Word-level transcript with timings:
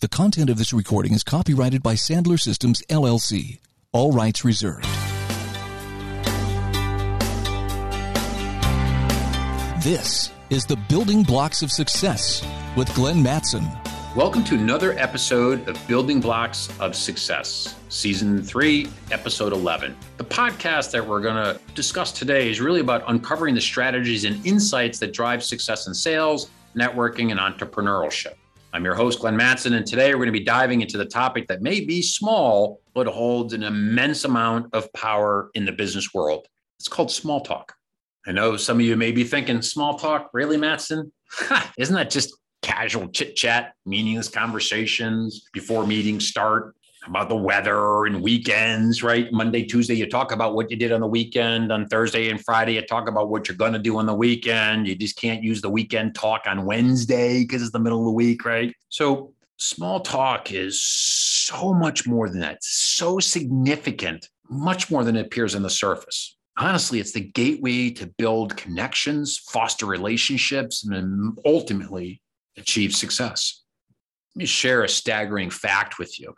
The 0.00 0.06
content 0.06 0.48
of 0.48 0.58
this 0.58 0.72
recording 0.72 1.12
is 1.12 1.24
copyrighted 1.24 1.82
by 1.82 1.94
Sandler 1.94 2.38
Systems, 2.38 2.84
LLC. 2.88 3.58
All 3.90 4.12
rights 4.12 4.44
reserved. 4.44 4.84
This 9.82 10.30
is 10.50 10.66
the 10.66 10.78
Building 10.88 11.24
Blocks 11.24 11.62
of 11.62 11.72
Success 11.72 12.46
with 12.76 12.94
Glenn 12.94 13.24
Mattson. 13.24 13.66
Welcome 14.14 14.44
to 14.44 14.54
another 14.54 14.92
episode 14.92 15.68
of 15.68 15.76
Building 15.88 16.20
Blocks 16.20 16.68
of 16.78 16.94
Success, 16.94 17.74
Season 17.88 18.40
3, 18.40 18.86
Episode 19.10 19.52
11. 19.52 19.96
The 20.16 20.24
podcast 20.24 20.92
that 20.92 21.04
we're 21.04 21.22
going 21.22 21.42
to 21.42 21.60
discuss 21.74 22.12
today 22.12 22.48
is 22.48 22.60
really 22.60 22.80
about 22.80 23.02
uncovering 23.08 23.56
the 23.56 23.60
strategies 23.60 24.24
and 24.24 24.46
insights 24.46 25.00
that 25.00 25.12
drive 25.12 25.42
success 25.42 25.88
in 25.88 25.94
sales, 25.94 26.50
networking, 26.76 27.32
and 27.32 27.40
entrepreneurship. 27.40 28.34
I'm 28.70 28.84
your 28.84 28.94
host, 28.94 29.20
Glenn 29.20 29.36
Mattson, 29.38 29.74
and 29.74 29.86
today 29.86 30.10
we're 30.10 30.18
going 30.18 30.26
to 30.26 30.32
be 30.32 30.44
diving 30.44 30.82
into 30.82 30.98
the 30.98 31.06
topic 31.06 31.48
that 31.48 31.62
may 31.62 31.80
be 31.80 32.02
small, 32.02 32.82
but 32.92 33.06
holds 33.06 33.54
an 33.54 33.62
immense 33.62 34.24
amount 34.24 34.74
of 34.74 34.92
power 34.92 35.50
in 35.54 35.64
the 35.64 35.72
business 35.72 36.12
world. 36.12 36.46
It's 36.78 36.86
called 36.86 37.10
small 37.10 37.40
talk. 37.40 37.74
I 38.26 38.32
know 38.32 38.58
some 38.58 38.78
of 38.78 38.84
you 38.84 38.94
may 38.94 39.10
be 39.10 39.24
thinking, 39.24 39.62
small 39.62 39.98
talk, 39.98 40.28
really, 40.34 40.58
Mattson? 40.58 41.10
Isn't 41.78 41.94
that 41.94 42.10
just 42.10 42.36
casual 42.60 43.08
chit 43.08 43.36
chat, 43.36 43.72
meaningless 43.86 44.28
conversations 44.28 45.48
before 45.54 45.86
meetings 45.86 46.28
start 46.28 46.76
about 47.08 47.28
the 47.28 47.36
weather 47.36 48.06
and 48.06 48.22
weekends, 48.22 49.02
right? 49.02 49.32
Monday, 49.32 49.64
Tuesday, 49.64 49.94
you 49.94 50.08
talk 50.08 50.32
about 50.32 50.54
what 50.54 50.70
you 50.70 50.76
did 50.76 50.92
on 50.92 51.00
the 51.00 51.06
weekend. 51.06 51.72
On 51.72 51.86
Thursday 51.86 52.30
and 52.30 52.42
Friday, 52.44 52.74
you 52.74 52.82
talk 52.82 53.08
about 53.08 53.30
what 53.30 53.48
you're 53.48 53.56
going 53.56 53.72
to 53.72 53.78
do 53.78 53.98
on 53.98 54.06
the 54.06 54.14
weekend. 54.14 54.86
You 54.86 54.94
just 54.94 55.16
can't 55.16 55.42
use 55.42 55.60
the 55.60 55.70
weekend 55.70 56.14
talk 56.14 56.42
on 56.46 56.64
Wednesday 56.64 57.42
because 57.42 57.62
it's 57.62 57.72
the 57.72 57.78
middle 57.78 58.00
of 58.00 58.04
the 58.04 58.12
week, 58.12 58.44
right? 58.44 58.74
So, 58.88 59.32
small 59.56 60.00
talk 60.00 60.52
is 60.52 60.80
so 60.82 61.74
much 61.74 62.06
more 62.06 62.28
than 62.28 62.40
that, 62.40 62.58
so 62.62 63.18
significant, 63.18 64.28
much 64.48 64.90
more 64.90 65.02
than 65.02 65.16
it 65.16 65.26
appears 65.26 65.54
on 65.54 65.62
the 65.62 65.70
surface 65.70 66.36
honestly, 66.58 67.00
it's 67.00 67.12
the 67.12 67.20
gateway 67.20 67.90
to 67.90 68.06
build 68.18 68.56
connections, 68.56 69.38
foster 69.38 69.86
relationships, 69.86 70.84
and 70.84 71.38
ultimately 71.46 72.20
achieve 72.56 72.94
success. 72.94 73.62
Let 74.34 74.40
me 74.40 74.46
share 74.46 74.82
a 74.82 74.88
staggering 74.88 75.50
fact 75.50 75.98
with 75.98 76.18
you. 76.20 76.34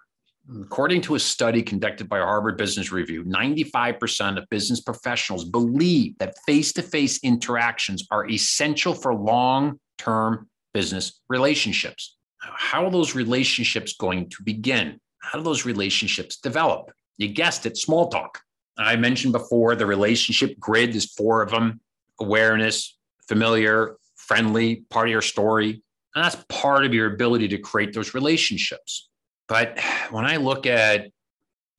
According 0.59 1.03
to 1.03 1.15
a 1.15 1.21
study 1.21 1.63
conducted 1.63 2.09
by 2.09 2.19
Harvard 2.19 2.57
Business 2.57 2.91
Review, 2.91 3.23
95% 3.25 4.37
of 4.37 4.49
business 4.49 4.81
professionals 4.81 5.45
believe 5.45 6.19
that 6.19 6.39
face 6.45 6.73
to 6.73 6.83
face 6.83 7.21
interactions 7.23 8.07
are 8.11 8.29
essential 8.29 8.93
for 8.93 9.15
long 9.15 9.79
term 9.97 10.49
business 10.75 11.21
relationships. 11.29 12.17
How 12.39 12.85
are 12.85 12.91
those 12.91 13.15
relationships 13.15 13.95
going 13.95 14.29
to 14.31 14.43
begin? 14.43 14.99
How 15.19 15.39
do 15.39 15.45
those 15.45 15.65
relationships 15.65 16.39
develop? 16.39 16.91
You 17.17 17.29
guessed 17.29 17.67
it, 17.67 17.77
small 17.77 18.09
talk. 18.09 18.41
I 18.77 18.97
mentioned 18.97 19.33
before 19.33 19.77
the 19.77 19.87
relationship 19.87 20.59
grid 20.59 20.97
is 20.97 21.13
four 21.13 21.43
of 21.43 21.51
them 21.51 21.81
awareness, 22.19 22.97
familiar, 23.29 23.97
friendly, 24.17 24.85
part 24.91 25.09
of 25.09 25.13
your 25.13 25.23
story. 25.23 25.83
And 26.15 26.25
that's 26.25 26.45
part 26.49 26.85
of 26.85 26.93
your 26.93 27.13
ability 27.13 27.49
to 27.49 27.59
create 27.59 27.93
those 27.93 28.15
relationships. 28.15 29.10
But 29.51 29.81
when 30.13 30.25
I 30.25 30.37
look 30.37 30.65
at 30.65 31.11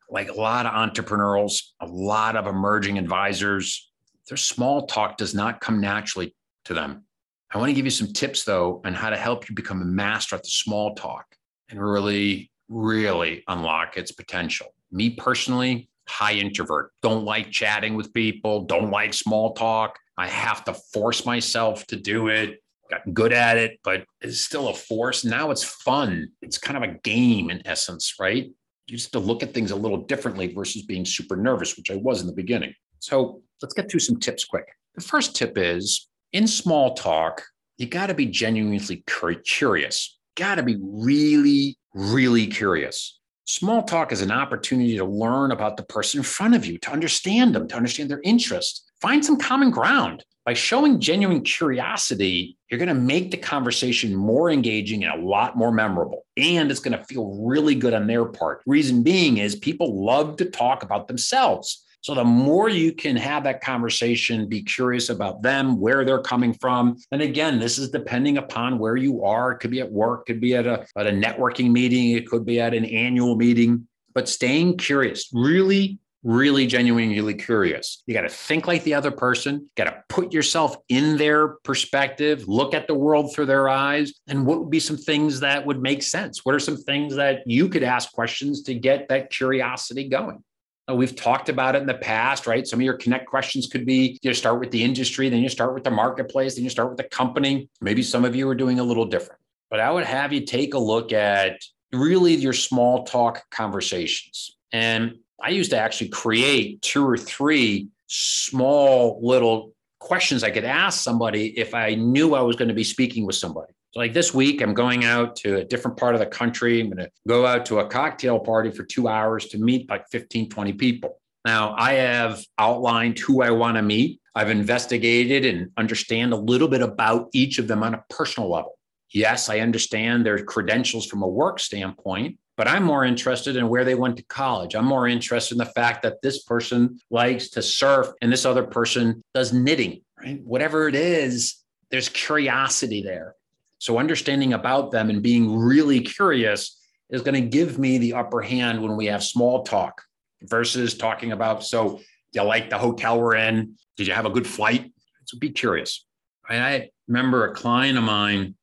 like 0.10 0.28
a 0.28 0.34
lot 0.34 0.66
of 0.66 0.74
entrepreneurs, 0.74 1.74
a 1.80 1.86
lot 1.86 2.36
of 2.36 2.46
emerging 2.46 2.98
advisors, 2.98 3.90
their 4.28 4.36
small 4.36 4.88
talk 4.88 5.16
does 5.16 5.34
not 5.34 5.62
come 5.62 5.80
naturally 5.80 6.36
to 6.66 6.74
them. 6.74 7.06
I 7.50 7.58
want 7.58 7.70
to 7.70 7.74
give 7.74 7.86
you 7.86 7.92
some 7.92 8.12
tips 8.12 8.44
though 8.44 8.82
on 8.84 8.94
how 8.94 9.10
to 9.10 9.16
help 9.16 9.48
you 9.48 9.56
become 9.56 9.82
a 9.82 9.86
master 9.86 10.36
at 10.36 10.44
the 10.44 10.50
small 10.50 10.96
talk 10.96 11.26
and 11.70 11.82
really, 11.82 12.52
really 12.68 13.42
unlock 13.48 13.96
its 13.96 14.12
potential. 14.12 14.76
Me 14.92 15.12
personally, 15.12 15.88
high 16.10 16.34
introvert, 16.34 16.92
don't 17.02 17.24
like 17.24 17.52
chatting 17.52 17.96
with 17.96 18.14
people, 18.14 18.66
don't 18.66 18.92
like 18.92 19.14
small 19.14 19.54
talk. 19.54 19.98
I 20.18 20.28
have 20.28 20.66
to 20.66 20.74
force 20.74 21.26
myself 21.26 21.88
to 21.88 21.96
do 21.96 22.28
it. 22.28 22.62
Got 22.92 23.14
good 23.14 23.32
at 23.32 23.58
it, 23.58 23.80
but 23.84 24.04
it's 24.20 24.42
still 24.42 24.68
a 24.68 24.74
force. 24.74 25.24
Now 25.24 25.50
it's 25.50 25.64
fun. 25.64 26.30
It's 26.42 26.58
kind 26.58 26.76
of 26.76 26.84
a 26.84 27.00
game 27.04 27.50
in 27.50 27.66
essence, 27.66 28.16
right? 28.20 28.52
You 28.88 28.98
just 28.98 29.14
to 29.14 29.20
look 29.20 29.44
at 29.44 29.54
things 29.54 29.72
a 29.72 29.76
little 29.76 30.00
differently 30.00 30.54
versus 30.54 30.82
being 30.82 31.06
super 31.06 31.38
nervous, 31.38 31.78
which 31.78 31.90
I 31.90 31.96
was 31.96 32.20
in 32.20 32.28
the 32.28 32.34
beginning. 32.34 32.74
So 33.00 33.42
let's 33.62 33.74
get 33.74 33.90
through 33.90 34.02
some 34.02 34.20
tips 34.20 34.44
quick. 34.44 34.66
The 34.96 35.02
first 35.02 35.36
tip 35.36 35.58
is 35.58 36.10
in 36.34 36.48
small 36.48 36.94
talk, 36.94 37.44
you 37.78 37.88
got 37.88 38.08
to 38.08 38.14
be 38.14 38.26
genuinely 38.26 39.04
curious. 39.46 40.20
Got 40.36 40.56
to 40.56 40.64
be 40.64 40.78
really, 40.82 41.78
really 41.94 42.48
curious. 42.48 43.20
Small 43.46 43.84
talk 43.84 44.12
is 44.12 44.22
an 44.22 44.32
opportunity 44.32 44.98
to 44.98 45.06
learn 45.06 45.52
about 45.52 45.78
the 45.78 45.84
person 45.84 46.20
in 46.20 46.24
front 46.24 46.56
of 46.56 46.66
you, 46.66 46.78
to 46.80 46.92
understand 46.92 47.56
them, 47.56 47.68
to 47.70 47.76
understand 47.76 48.10
their 48.10 48.22
interests, 48.24 48.84
find 49.02 49.26
some 49.26 49.38
common 49.38 49.72
ground. 49.72 50.24
By 50.46 50.54
showing 50.54 51.00
genuine 51.00 51.42
curiosity, 51.42 52.58
you're 52.70 52.80
going 52.80 52.88
to 52.88 52.96
make 52.96 53.30
the 53.30 53.38
conversation 53.38 54.16
more 54.16 54.50
engaging 54.50 55.04
and 55.04 55.22
a 55.22 55.26
lot 55.26 55.56
more 55.56 55.72
memorable. 55.72 56.26
And 56.36 56.72
it's 56.72 56.80
going 56.80 56.98
to 56.98 57.04
feel 57.04 57.46
really 57.46 57.76
good 57.76 57.94
on 57.94 58.08
their 58.08 58.26
part. 58.26 58.64
Reason 58.66 59.04
being 59.04 59.38
is 59.38 59.56
people 59.56 60.04
love 60.04 60.38
to 60.38 60.46
talk 60.46 60.82
about 60.82 61.08
themselves. 61.08 61.86
So 62.02 62.16
the 62.16 62.24
more 62.24 62.68
you 62.68 62.92
can 62.92 63.16
have 63.18 63.44
that 63.44 63.62
conversation, 63.62 64.50
be 64.50 64.64
curious 64.64 65.10
about 65.10 65.44
them, 65.44 65.80
where 65.80 66.04
they're 66.04 66.24
coming 66.24 66.54
from. 66.56 66.98
And 67.12 67.22
again, 67.22 67.60
this 67.60 67.78
is 67.78 67.92
depending 67.92 68.40
upon 68.40 68.80
where 68.80 68.96
you 68.96 69.24
are. 69.24 69.52
It 69.52 69.60
could 69.60 69.70
be 69.70 69.82
at 69.82 69.92
work, 69.92 70.26
could 70.26 70.42
be 70.42 70.56
at 70.56 70.66
a, 70.66 70.88
at 70.98 71.06
a 71.06 71.12
networking 71.12 71.72
meeting, 71.72 72.12
it 72.12 72.28
could 72.28 72.44
be 72.44 72.60
at 72.60 72.74
an 72.74 72.86
annual 72.86 73.36
meeting. 73.36 73.88
But 74.16 74.28
staying 74.28 74.78
curious, 74.78 75.30
really 75.32 76.00
really 76.24 76.68
genuinely 76.68 77.34
curious. 77.34 78.04
You 78.06 78.14
got 78.14 78.22
to 78.22 78.30
think 78.30 78.68
like 78.68 78.84
the 78.84 78.94
other 78.94 79.12
person, 79.12 79.70
got 79.76 79.86
to 79.86 80.04
put 80.08 80.34
yourself 80.34 80.78
in 80.90 81.18
their 81.18 81.56
perspective, 81.64 82.48
look 82.48 82.74
at 82.74 82.88
the 82.88 82.94
world 82.94 83.34
through 83.34 83.48
their 83.48 83.70
eyes. 83.70 84.14
And 84.28 84.46
what 84.46 84.60
would 84.60 84.70
be 84.70 84.80
some 84.80 84.98
things 84.98 85.40
that 85.40 85.66
would 85.66 85.82
make 85.82 86.04
sense? 86.04 86.46
What 86.46 86.56
are 86.56 86.60
some 86.60 86.78
things 86.78 87.16
that 87.16 87.40
you 87.46 87.70
could 87.70 87.84
ask 87.84 88.12
questions 88.12 88.62
to 88.64 88.74
get 88.74 89.08
that 89.10 89.32
curiosity 89.32 90.08
going? 90.08 90.44
Uh, 90.90 90.96
we've 90.96 91.16
talked 91.16 91.50
about 91.50 91.76
it 91.76 91.82
in 91.82 91.88
the 91.88 91.94
past, 91.94 92.48
right? 92.48 92.68
Some 92.68 92.80
of 92.80 92.84
your 92.84 92.96
connect 92.96 93.28
questions 93.28 93.68
could 93.68 93.86
be 93.86 94.20
you 94.22 94.34
start 94.34 94.60
with 94.60 94.72
the 94.72 94.84
industry, 94.84 95.30
then 95.30 95.42
you 95.42 95.50
start 95.50 95.74
with 95.74 95.84
the 95.84 95.92
marketplace, 95.92 96.56
then 96.56 96.64
you 96.64 96.70
start 96.70 96.90
with 96.90 96.98
the 96.98 97.04
company. 97.04 97.70
Maybe 97.82 98.04
some 98.04 98.26
of 98.26 98.36
you 98.36 98.48
are 98.50 98.56
doing 98.56 98.80
a 98.80 98.84
little 98.84 99.06
different. 99.06 99.42
But 99.70 99.80
I 99.80 99.92
would 99.92 100.06
have 100.06 100.34
you 100.34 100.46
take 100.46 100.74
a 100.74 100.80
look 100.80 101.14
at 101.14 101.62
really 101.94 102.36
your 102.36 102.54
small 102.54 103.06
talk 103.06 103.44
conversations. 103.52 104.58
And 104.74 105.18
I 105.44 105.50
used 105.50 105.72
to 105.72 105.78
actually 105.78 106.10
create 106.10 106.82
two 106.82 107.08
or 107.08 107.18
three 107.18 107.88
small 108.08 109.20
little 109.22 109.74
questions 110.00 110.44
I 110.44 110.52
could 110.52 110.66
ask 110.66 111.02
somebody 111.02 111.58
if 111.58 111.74
I 111.74 111.96
knew 111.96 112.34
I 112.34 112.42
was 112.42 112.56
going 112.56 112.68
to 112.68 112.74
be 112.74 112.84
speaking 112.84 113.26
with 113.26 113.36
somebody. 113.36 113.74
So 113.94 114.00
like 114.00 114.14
this 114.14 114.34
week, 114.34 114.62
I'm 114.62 114.74
going 114.74 115.04
out 115.04 115.36
to 115.38 115.58
a 115.58 115.64
different 115.64 115.98
part 115.98 116.16
of 116.16 116.20
the 116.20 116.26
country. 116.26 116.80
I'm 116.80 116.90
going 116.90 117.06
to 117.06 117.12
go 117.28 117.46
out 117.46 117.66
to 117.68 117.80
a 117.80 117.88
cocktail 117.88 118.40
party 118.40 118.72
for 118.72 118.84
two 118.84 119.08
hours 119.08 119.48
to 119.48 119.58
meet 119.58 119.90
like 119.90 120.08
15, 120.10 120.50
20 120.50 120.74
people. 120.74 121.20
Now, 121.46 121.76
I 121.78 121.94
have 121.94 122.44
outlined 122.58 123.20
who 123.20 123.42
I 123.42 123.52
want 123.52 123.76
to 123.78 123.82
meet. 123.82 124.20
I've 124.34 124.50
investigated 124.50 125.46
and 125.46 125.72
understand 125.78 126.34
a 126.34 126.38
little 126.38 126.68
bit 126.68 126.82
about 126.82 127.30
each 127.34 127.58
of 127.58 127.68
them 127.68 127.84
on 127.84 127.96
a 127.96 128.04
personal 128.10 128.50
level. 128.50 128.78
Yes, 129.14 129.50
I 129.50 129.60
understand 129.60 130.26
their 130.26 130.44
credentials 130.46 131.06
from 131.06 131.22
a 131.22 131.28
work 131.28 131.60
standpoint, 131.60 132.38
but 132.62 132.68
I'm 132.68 132.84
more 132.84 133.04
interested 133.04 133.56
in 133.56 133.70
where 133.70 133.84
they 133.84 133.96
went 133.96 134.18
to 134.18 134.24
college. 134.26 134.76
I'm 134.76 134.86
more 134.86 135.08
interested 135.08 135.56
in 135.56 135.58
the 135.58 135.66
fact 135.66 136.04
that 136.04 136.22
this 136.22 136.44
person 136.44 137.00
likes 137.10 137.50
to 137.50 137.62
surf 137.64 138.10
and 138.22 138.32
this 138.32 138.46
other 138.46 138.62
person 138.62 139.24
does 139.34 139.52
knitting, 139.52 140.04
right? 140.24 140.40
Whatever 140.44 140.88
it 140.88 140.94
is, 140.94 141.56
there's 141.90 142.08
curiosity 142.08 143.02
there. 143.02 143.34
So 143.80 143.98
understanding 143.98 144.54
about 144.54 144.92
them 144.92 145.10
and 145.10 145.24
being 145.24 145.58
really 145.58 146.02
curious 146.02 146.80
is 147.10 147.24
going 147.24 147.34
to 147.34 147.50
give 147.50 147.80
me 147.80 147.98
the 147.98 148.14
upper 148.14 148.42
hand 148.42 148.80
when 148.80 148.96
we 148.96 149.08
have 149.08 149.24
small 149.24 149.64
talk 149.64 150.04
versus 150.44 150.94
talking 150.94 151.32
about, 151.32 151.64
so 151.64 152.00
you 152.32 152.44
like 152.44 152.70
the 152.70 152.78
hotel 152.78 153.20
we're 153.20 153.38
in? 153.38 153.76
Did 153.98 154.06
you 154.06 154.14
have 154.14 154.28
a 154.28 154.30
good 154.30 154.46
flight? 154.46 154.94
So 155.26 155.40
be 155.40 155.50
curious. 155.50 156.06
I 156.48 156.92
remember 157.08 157.48
a 157.48 157.56
client 157.56 157.98
of 157.98 158.04
mine, 158.04 158.54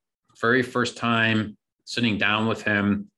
very 0.41 0.63
first 0.63 0.97
time 0.97 1.57
sitting 1.85 2.17
down 2.17 2.47
with 2.47 2.63
him. 2.63 3.11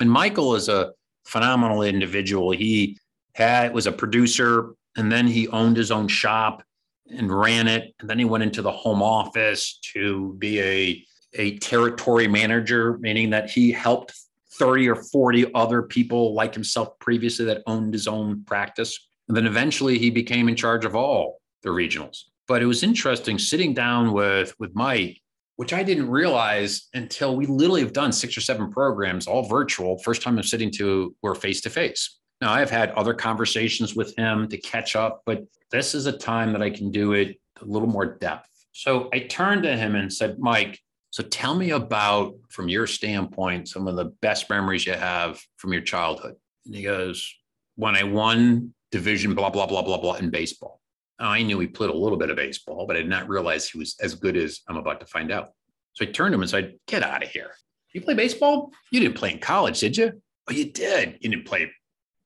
And 0.00 0.10
Michael 0.10 0.54
is 0.54 0.68
a 0.68 0.92
phenomenal 1.24 1.82
individual. 1.82 2.52
He 2.52 2.98
had 3.34 3.74
was 3.74 3.86
a 3.86 3.92
producer 3.92 4.74
and 4.96 5.12
then 5.12 5.26
he 5.26 5.48
owned 5.48 5.76
his 5.76 5.90
own 5.90 6.08
shop 6.08 6.62
and 7.10 7.30
ran 7.30 7.68
it. 7.68 7.94
And 8.00 8.08
then 8.08 8.18
he 8.18 8.24
went 8.24 8.44
into 8.44 8.62
the 8.62 8.72
home 8.72 9.02
office 9.02 9.78
to 9.92 10.34
be 10.38 10.60
a 10.60 11.04
a 11.38 11.58
territory 11.58 12.28
manager, 12.28 12.98
meaning 12.98 13.30
that 13.30 13.50
he 13.50 13.70
helped 13.70 14.14
30 14.52 14.88
or 14.88 14.96
40 14.96 15.52
other 15.54 15.82
people 15.82 16.34
like 16.34 16.54
himself 16.54 16.98
previously 16.98 17.44
that 17.44 17.62
owned 17.66 17.92
his 17.92 18.08
own 18.08 18.42
practice. 18.44 19.08
And 19.28 19.36
then 19.36 19.46
eventually 19.46 19.98
he 19.98 20.10
became 20.10 20.48
in 20.48 20.56
charge 20.56 20.84
of 20.84 20.96
all 20.96 21.40
the 21.62 21.68
regionals. 21.68 22.24
But 22.48 22.62
it 22.62 22.66
was 22.66 22.82
interesting 22.82 23.38
sitting 23.38 23.74
down 23.74 24.12
with, 24.12 24.58
with 24.58 24.74
Mike 24.74 25.20
which 25.56 25.72
I 25.72 25.82
didn't 25.82 26.10
realize 26.10 26.88
until 26.94 27.36
we 27.36 27.46
literally 27.46 27.80
have 27.80 27.92
done 27.92 28.12
six 28.12 28.36
or 28.36 28.40
seven 28.40 28.70
programs, 28.70 29.26
all 29.26 29.48
virtual. 29.48 29.98
First 29.98 30.22
time 30.22 30.36
I'm 30.36 30.44
sitting 30.44 30.70
to 30.72 31.14
we're 31.22 31.34
face 31.34 31.60
to 31.62 31.70
face. 31.70 32.18
Now 32.40 32.52
I've 32.52 32.70
had 32.70 32.90
other 32.90 33.14
conversations 33.14 33.94
with 33.94 34.16
him 34.16 34.48
to 34.48 34.58
catch 34.58 34.94
up, 34.94 35.22
but 35.24 35.44
this 35.70 35.94
is 35.94 36.06
a 36.06 36.12
time 36.12 36.52
that 36.52 36.62
I 36.62 36.70
can 36.70 36.90
do 36.90 37.12
it 37.14 37.40
a 37.60 37.64
little 37.64 37.88
more 37.88 38.04
depth. 38.04 38.48
So 38.72 39.08
I 39.12 39.20
turned 39.20 39.62
to 39.62 39.74
him 39.76 39.94
and 39.94 40.12
said, 40.12 40.38
Mike, 40.38 40.78
so 41.10 41.22
tell 41.22 41.54
me 41.54 41.70
about, 41.70 42.34
from 42.50 42.68
your 42.68 42.86
standpoint, 42.86 43.68
some 43.68 43.88
of 43.88 43.96
the 43.96 44.12
best 44.20 44.50
memories 44.50 44.84
you 44.84 44.92
have 44.92 45.40
from 45.56 45.72
your 45.72 45.80
childhood. 45.80 46.34
And 46.66 46.74
he 46.74 46.82
goes, 46.82 47.34
when 47.76 47.96
I 47.96 48.02
won 48.02 48.74
division, 48.92 49.34
blah, 49.34 49.48
blah, 49.48 49.66
blah, 49.66 49.80
blah, 49.80 49.98
blah, 49.98 50.16
in 50.16 50.28
baseball. 50.28 50.82
Oh, 51.18 51.26
I 51.26 51.42
knew 51.42 51.58
he 51.58 51.66
played 51.66 51.90
a 51.90 51.96
little 51.96 52.18
bit 52.18 52.30
of 52.30 52.36
baseball, 52.36 52.86
but 52.86 52.96
I 52.96 53.00
did 53.00 53.08
not 53.08 53.28
realize 53.28 53.68
he 53.68 53.78
was 53.78 53.96
as 54.00 54.14
good 54.14 54.36
as 54.36 54.60
I'm 54.68 54.76
about 54.76 55.00
to 55.00 55.06
find 55.06 55.32
out. 55.32 55.50
So 55.94 56.04
I 56.04 56.10
turned 56.10 56.32
to 56.32 56.34
him 56.36 56.42
and 56.42 56.50
said, 56.50 56.74
Get 56.86 57.02
out 57.02 57.22
of 57.22 57.30
here. 57.30 57.52
You 57.92 58.02
play 58.02 58.14
baseball? 58.14 58.70
You 58.90 59.00
didn't 59.00 59.16
play 59.16 59.32
in 59.32 59.38
college, 59.38 59.80
did 59.80 59.96
you? 59.96 60.20
Oh, 60.48 60.52
you 60.52 60.70
did. 60.70 61.18
You 61.20 61.30
didn't 61.30 61.46
play 61.46 61.70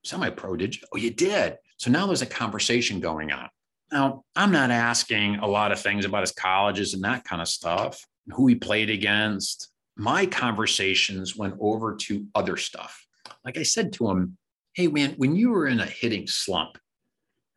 semi 0.03 0.29
pro, 0.29 0.57
did 0.57 0.75
you? 0.75 0.81
Oh, 0.93 0.97
you 0.97 1.11
did. 1.11 1.57
So 1.77 1.89
now 1.89 2.05
there's 2.05 2.21
a 2.21 2.27
conversation 2.27 2.99
going 2.99 3.31
on. 3.31 3.49
Now, 3.91 4.23
I'm 4.35 4.51
not 4.51 4.71
asking 4.71 5.37
a 5.37 5.47
lot 5.47 5.71
of 5.71 5.79
things 5.79 6.05
about 6.05 6.21
his 6.21 6.31
colleges 6.31 6.93
and 6.93 7.03
that 7.03 7.23
kind 7.23 7.41
of 7.41 7.47
stuff, 7.47 8.05
who 8.27 8.47
he 8.47 8.55
played 8.55 8.89
against. 8.89 9.69
My 9.97 10.25
conversations 10.25 11.35
went 11.35 11.55
over 11.59 11.95
to 11.95 12.25
other 12.35 12.57
stuff. 12.57 13.05
Like 13.43 13.57
I 13.57 13.63
said 13.63 13.93
to 13.93 14.09
him, 14.09 14.37
Hey, 14.73 14.87
man, 14.87 15.15
when 15.17 15.35
you 15.35 15.49
were 15.49 15.67
in 15.67 15.81
a 15.81 15.85
hitting 15.85 16.27
slump, 16.27 16.77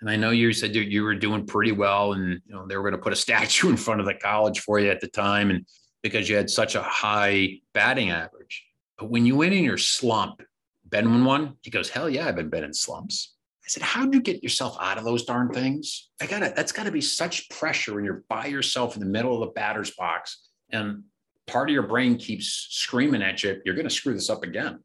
and 0.05 0.11
I 0.11 0.17
know 0.17 0.33
you 0.33 0.53
said 0.53 0.75
you 0.75 1.03
were 1.03 1.15
doing 1.15 1.47
pretty 1.47 1.73
well, 1.73 2.13
and 2.13 2.43
you 2.47 2.55
know 2.55 2.67
they 2.67 2.77
were 2.77 2.83
going 2.83 2.93
to 2.93 3.03
put 3.03 3.15
a 3.15 3.17
statue 3.27 3.71
in 3.71 3.77
front 3.79 4.01
of 4.01 4.07
the 4.07 4.13
college 4.13 4.61
for 4.61 4.79
you 4.79 4.91
at 4.91 5.01
the 5.01 5.09
time, 5.09 5.49
and 5.49 5.65
because 6.03 6.29
you 6.29 6.37
had 6.37 6.51
such 6.51 6.75
a 6.75 6.83
high 6.83 7.61
batting 7.73 8.11
average. 8.11 8.67
But 8.99 9.09
when 9.09 9.25
you 9.25 9.35
went 9.35 9.55
in 9.55 9.65
your 9.65 9.79
slump, 9.79 10.43
Ben 10.85 11.25
one, 11.25 11.57
he 11.63 11.71
goes, 11.71 11.89
"Hell 11.89 12.11
yeah, 12.11 12.29
I've 12.29 12.37
been 12.37 12.51
been 12.51 12.65
in 12.65 12.75
slumps." 12.75 13.33
I 13.65 13.69
said, 13.69 13.83
"How'd 13.83 14.13
you 14.13 14.21
get 14.21 14.43
yourself 14.43 14.77
out 14.79 14.99
of 14.99 15.05
those 15.05 15.25
darn 15.25 15.55
things?" 15.55 16.11
I 16.21 16.27
got 16.27 16.43
it. 16.43 16.55
That's 16.55 16.73
got 16.73 16.85
to 16.85 16.93
be 16.93 17.01
such 17.01 17.49
pressure 17.49 17.95
when 17.95 18.05
you're 18.05 18.25
by 18.29 18.45
yourself 18.45 18.97
in 18.97 19.01
the 19.01 19.09
middle 19.09 19.33
of 19.33 19.41
the 19.41 19.55
batter's 19.55 19.93
box, 19.93 20.51
and 20.69 21.05
part 21.47 21.71
of 21.71 21.73
your 21.73 21.89
brain 21.89 22.19
keeps 22.19 22.67
screaming 22.69 23.23
at 23.23 23.43
you, 23.43 23.59
"You're 23.65 23.75
going 23.75 23.89
to 23.89 23.95
screw 23.95 24.13
this 24.13 24.29
up 24.29 24.43
again." 24.43 24.81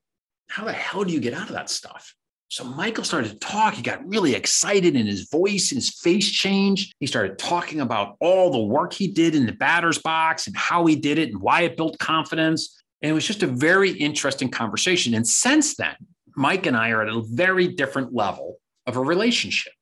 How 0.47 0.63
the 0.63 0.71
hell 0.71 1.03
do 1.03 1.11
you 1.11 1.19
get 1.19 1.33
out 1.33 1.47
of 1.49 1.55
that 1.55 1.69
stuff? 1.69 2.15
So 2.49 2.63
Michael 2.63 3.03
started 3.03 3.29
to 3.29 3.37
talk. 3.37 3.75
He 3.75 3.83
got 3.83 4.07
really 4.07 4.33
excited 4.33 4.95
and 4.95 5.07
his 5.07 5.29
voice 5.29 5.71
and 5.71 5.77
his 5.77 5.91
face 5.91 6.27
changed. 6.27 6.95
He 6.99 7.05
started 7.05 7.37
talking 7.37 7.79
about 7.79 8.17
all 8.19 8.49
the 8.49 8.57
work 8.57 8.91
he 8.91 9.07
did 9.07 9.35
in 9.35 9.45
the 9.45 9.51
batter's 9.51 9.99
box 9.99 10.47
and 10.47 10.57
how 10.57 10.87
he 10.87 10.95
did 10.95 11.19
it 11.19 11.29
and 11.29 11.39
why 11.39 11.61
it 11.61 11.77
built 11.77 11.99
confidence. 11.99 12.81
And 13.03 13.11
it 13.11 13.13
was 13.13 13.27
just 13.27 13.43
a 13.43 13.47
very 13.47 13.91
interesting 13.91 14.49
conversation. 14.49 15.13
And 15.13 15.27
since 15.27 15.75
then, 15.75 15.95
Mike 16.35 16.65
and 16.65 16.75
I 16.75 16.89
are 16.89 17.03
at 17.03 17.09
a 17.09 17.21
very 17.21 17.67
different 17.67 18.15
level 18.15 18.57
of 18.87 18.97
a 18.97 19.01
relationship. 19.01 19.73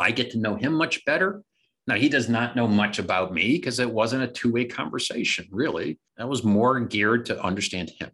I 0.00 0.10
get 0.10 0.32
to 0.32 0.38
know 0.38 0.56
him 0.56 0.74
much 0.74 1.04
better. 1.04 1.42
Now, 1.86 1.94
he 1.94 2.08
does 2.08 2.28
not 2.28 2.56
know 2.56 2.66
much 2.66 2.98
about 2.98 3.32
me 3.32 3.52
because 3.52 3.78
it 3.78 3.90
wasn't 3.90 4.24
a 4.24 4.28
two 4.28 4.52
way 4.52 4.64
conversation, 4.64 5.46
really. 5.52 6.00
That 6.16 6.28
was 6.28 6.42
more 6.42 6.80
geared 6.80 7.26
to 7.26 7.40
understand 7.42 7.92
him. 7.98 8.10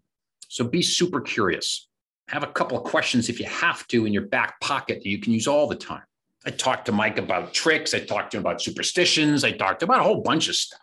So 0.49 0.65
be 0.65 0.83
super 0.83 1.23
curious 1.23 1.89
have 2.29 2.43
a 2.43 2.49
couple 2.49 2.79
of 2.79 2.85
questions 2.85 3.29
if 3.29 3.39
you 3.39 3.47
have 3.47 3.87
to 3.89 4.07
in 4.07 4.13
your 4.13 4.27
back 4.27 4.61
pocket 4.61 5.01
that 5.03 5.09
you 5.09 5.21
can 5.21 5.33
use 5.33 5.47
all 5.47 5.67
the 5.67 5.77
time. 5.77 6.03
I 6.47 6.51
talked 6.51 6.87
to 6.87 6.93
Mike 6.93 7.19
about 7.19 7.55
tricks. 7.55 7.95
I 7.95 8.01
talked 8.01 8.33
to 8.33 8.37
him 8.37 8.43
about 8.43 8.61
superstitions. 8.61 9.45
I 9.45 9.53
talked 9.53 9.83
about 9.83 10.01
a 10.01 10.03
whole 10.03 10.21
bunch 10.21 10.49
of 10.49 10.55
stuff. 10.55 10.81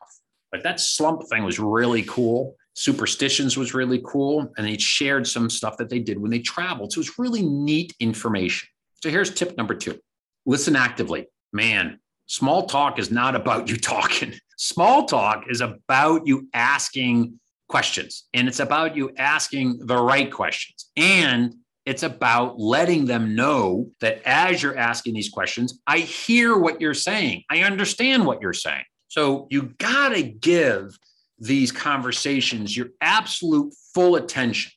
But 0.52 0.64
that 0.64 0.80
slump 0.80 1.28
thing 1.30 1.44
was 1.44 1.60
really 1.60 2.04
cool. 2.04 2.56
Superstitions 2.74 3.58
was 3.58 3.74
really 3.74 4.02
cool. 4.06 4.52
And 4.58 4.68
they 4.68 4.78
shared 4.78 5.28
some 5.28 5.50
stuff 5.50 5.78
that 5.78 5.90
they 5.90 6.00
did 6.00 6.20
when 6.20 6.32
they 6.32 6.40
traveled. 6.40 6.94
So 6.94 7.00
it 7.00 7.08
was 7.08 7.20
really 7.20 7.44
neat 7.44 7.94
information. 8.00 8.70
So 9.04 9.10
here's 9.10 9.34
tip 9.34 9.58
number 9.58 9.76
two 9.76 10.00
listen 10.46 10.76
actively. 10.76 11.28
Man, 11.54 12.00
small 12.26 12.66
talk 12.66 12.98
is 12.98 13.12
not 13.12 13.36
about 13.36 13.70
you 13.70 13.78
talking. 13.78 14.34
Small 14.64 15.06
talk 15.06 15.46
is 15.50 15.60
about 15.60 16.28
you 16.28 16.48
asking 16.54 17.40
questions 17.72 18.28
and 18.34 18.48
it's 18.48 18.60
about 18.60 18.96
you 18.96 19.12
asking 19.18 19.80
the 19.86 19.98
right 19.98 20.32
questions 20.32 20.92
and 20.98 21.56
it's 21.86 22.04
about 22.04 22.60
letting 22.60 23.06
them 23.06 23.36
know 23.36 23.90
that 24.02 24.22
as 24.26 24.62
you're 24.62 24.78
asking 24.78 25.14
these 25.16 25.30
questions 25.30 25.80
i 25.88 25.98
hear 25.98 26.58
what 26.58 26.80
you're 26.80 26.94
saying. 26.94 27.44
I 27.50 27.62
understand 27.62 28.26
what 28.26 28.42
you're 28.42 28.54
saying. 28.54 28.84
So 29.08 29.48
you 29.50 29.74
got 29.78 30.10
to 30.10 30.24
give 30.24 30.98
these 31.40 31.72
conversations 31.72 32.76
your 32.76 32.90
absolute 33.02 33.74
full 33.94 34.16
attention. 34.16 34.72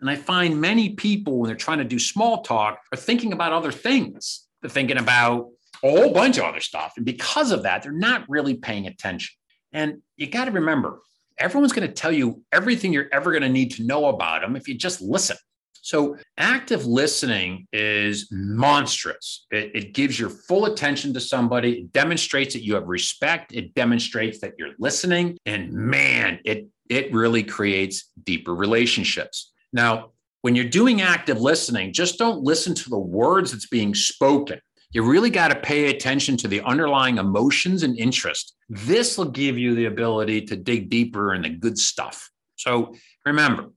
And 0.00 0.08
i 0.08 0.16
find 0.16 0.60
many 0.60 0.90
people 0.90 1.38
when 1.38 1.48
they're 1.48 1.56
trying 1.56 1.78
to 1.78 1.84
do 1.84 1.98
small 1.98 2.42
talk 2.42 2.80
are 2.92 2.96
thinking 2.98 3.32
about 3.32 3.52
other 3.52 3.72
things. 3.72 4.46
They're 4.60 4.70
thinking 4.70 4.98
about 4.98 5.48
a 5.82 5.90
whole 5.90 6.12
bunch 6.12 6.36
of 6.38 6.44
other 6.44 6.60
stuff 6.60 6.92
and 6.96 7.06
because 7.06 7.52
of 7.52 7.62
that 7.62 7.82
they're 7.82 7.92
not 7.92 8.28
really 8.28 8.54
paying 8.54 8.86
attention. 8.86 9.34
And 9.72 10.02
you 10.16 10.26
got 10.26 10.46
to 10.46 10.50
remember 10.50 11.00
everyone's 11.40 11.72
going 11.72 11.88
to 11.88 11.92
tell 11.92 12.12
you 12.12 12.42
everything 12.52 12.92
you're 12.92 13.08
ever 13.12 13.30
going 13.32 13.42
to 13.42 13.48
need 13.48 13.72
to 13.72 13.82
know 13.84 14.06
about 14.06 14.42
them 14.42 14.54
if 14.54 14.68
you 14.68 14.74
just 14.74 15.00
listen. 15.00 15.36
So, 15.82 16.18
active 16.36 16.84
listening 16.84 17.66
is 17.72 18.28
monstrous. 18.30 19.46
It, 19.50 19.70
it, 19.74 19.94
gives 19.94 20.20
your 20.20 20.28
full 20.28 20.66
attention 20.66 21.14
to 21.14 21.20
somebody. 21.20 21.80
It 21.80 21.92
demonstrates 21.92 22.52
that 22.52 22.62
you 22.62 22.74
have 22.74 22.86
respect. 22.86 23.54
It 23.54 23.74
demonstrates 23.74 24.40
that 24.40 24.52
you're 24.58 24.74
listening. 24.78 25.38
And 25.46 25.72
man, 25.72 26.38
it, 26.44 26.68
it 26.90 27.12
really 27.14 27.42
creates 27.42 28.10
deeper 28.22 28.54
relationships. 28.54 29.52
Now, 29.72 30.10
when 30.42 30.54
you're 30.54 30.66
doing 30.66 31.00
active 31.00 31.40
listening, 31.40 31.94
just 31.94 32.18
don't 32.18 32.42
listen 32.42 32.74
to 32.74 32.90
the 32.90 32.98
words 32.98 33.52
that's 33.52 33.68
being 33.68 33.94
spoken. 33.94 34.60
You 34.92 35.04
really 35.04 35.30
got 35.30 35.48
to 35.48 35.56
pay 35.56 35.86
attention 35.86 36.36
to 36.38 36.48
the 36.48 36.62
underlying 36.62 37.18
emotions 37.18 37.84
and 37.84 37.96
interest. 37.96 38.54
This 38.68 39.16
will 39.16 39.30
give 39.30 39.56
you 39.56 39.76
the 39.76 39.84
ability 39.84 40.42
to 40.46 40.56
dig 40.56 40.90
deeper 40.90 41.34
in 41.34 41.42
the 41.42 41.48
good 41.48 41.78
stuff. 41.78 42.28
So 42.56 42.94
remember, 43.24 43.70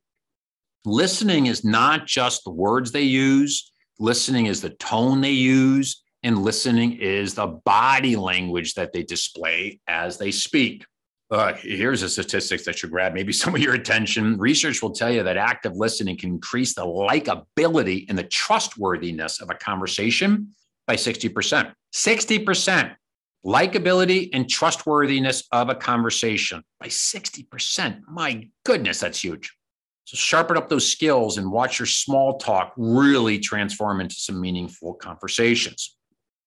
listening 0.85 1.45
is 1.45 1.63
not 1.63 2.07
just 2.07 2.43
the 2.43 2.49
words 2.51 2.91
they 2.91 3.03
use, 3.03 3.71
listening 3.99 4.47
is 4.47 4.59
the 4.59 4.71
tone 4.71 5.21
they 5.21 5.31
use, 5.31 6.03
and 6.23 6.39
listening 6.39 6.93
is 6.93 7.35
the 7.35 7.47
body 7.63 8.15
language 8.15 8.73
that 8.73 8.91
they 8.91 9.03
display 9.03 9.79
as 9.87 10.17
they 10.17 10.31
speak. 10.31 10.83
Uh, 11.29 11.53
here's 11.53 12.01
a 12.01 12.09
statistic 12.09 12.63
that 12.63 12.77
should 12.77 12.91
grab 12.91 13.13
maybe 13.13 13.33
some 13.33 13.53
of 13.53 13.61
your 13.61 13.75
attention. 13.75 14.37
Research 14.39 14.81
will 14.81 14.91
tell 14.91 15.11
you 15.11 15.21
that 15.21 15.37
active 15.37 15.75
listening 15.75 16.17
can 16.17 16.31
increase 16.31 16.73
the 16.73 16.85
likability 16.85 18.05
and 18.09 18.17
the 18.17 18.23
trustworthiness 18.23 19.41
of 19.41 19.51
a 19.51 19.55
conversation 19.55 20.47
by 20.87 20.95
60%. 20.95 21.73
60% 21.93 22.95
likability 23.45 24.29
and 24.33 24.49
trustworthiness 24.49 25.43
of 25.51 25.69
a 25.69 25.75
conversation 25.75 26.63
by 26.79 26.87
60%. 26.87 28.01
My 28.07 28.47
goodness, 28.65 28.99
that's 28.99 29.23
huge. 29.23 29.53
So 30.05 30.15
sharpen 30.15 30.57
up 30.57 30.69
those 30.69 30.89
skills 30.89 31.37
and 31.37 31.51
watch 31.51 31.79
your 31.79 31.85
small 31.85 32.37
talk 32.37 32.73
really 32.77 33.39
transform 33.39 34.01
into 34.01 34.15
some 34.15 34.39
meaningful 34.39 34.93
conversations. 34.95 35.95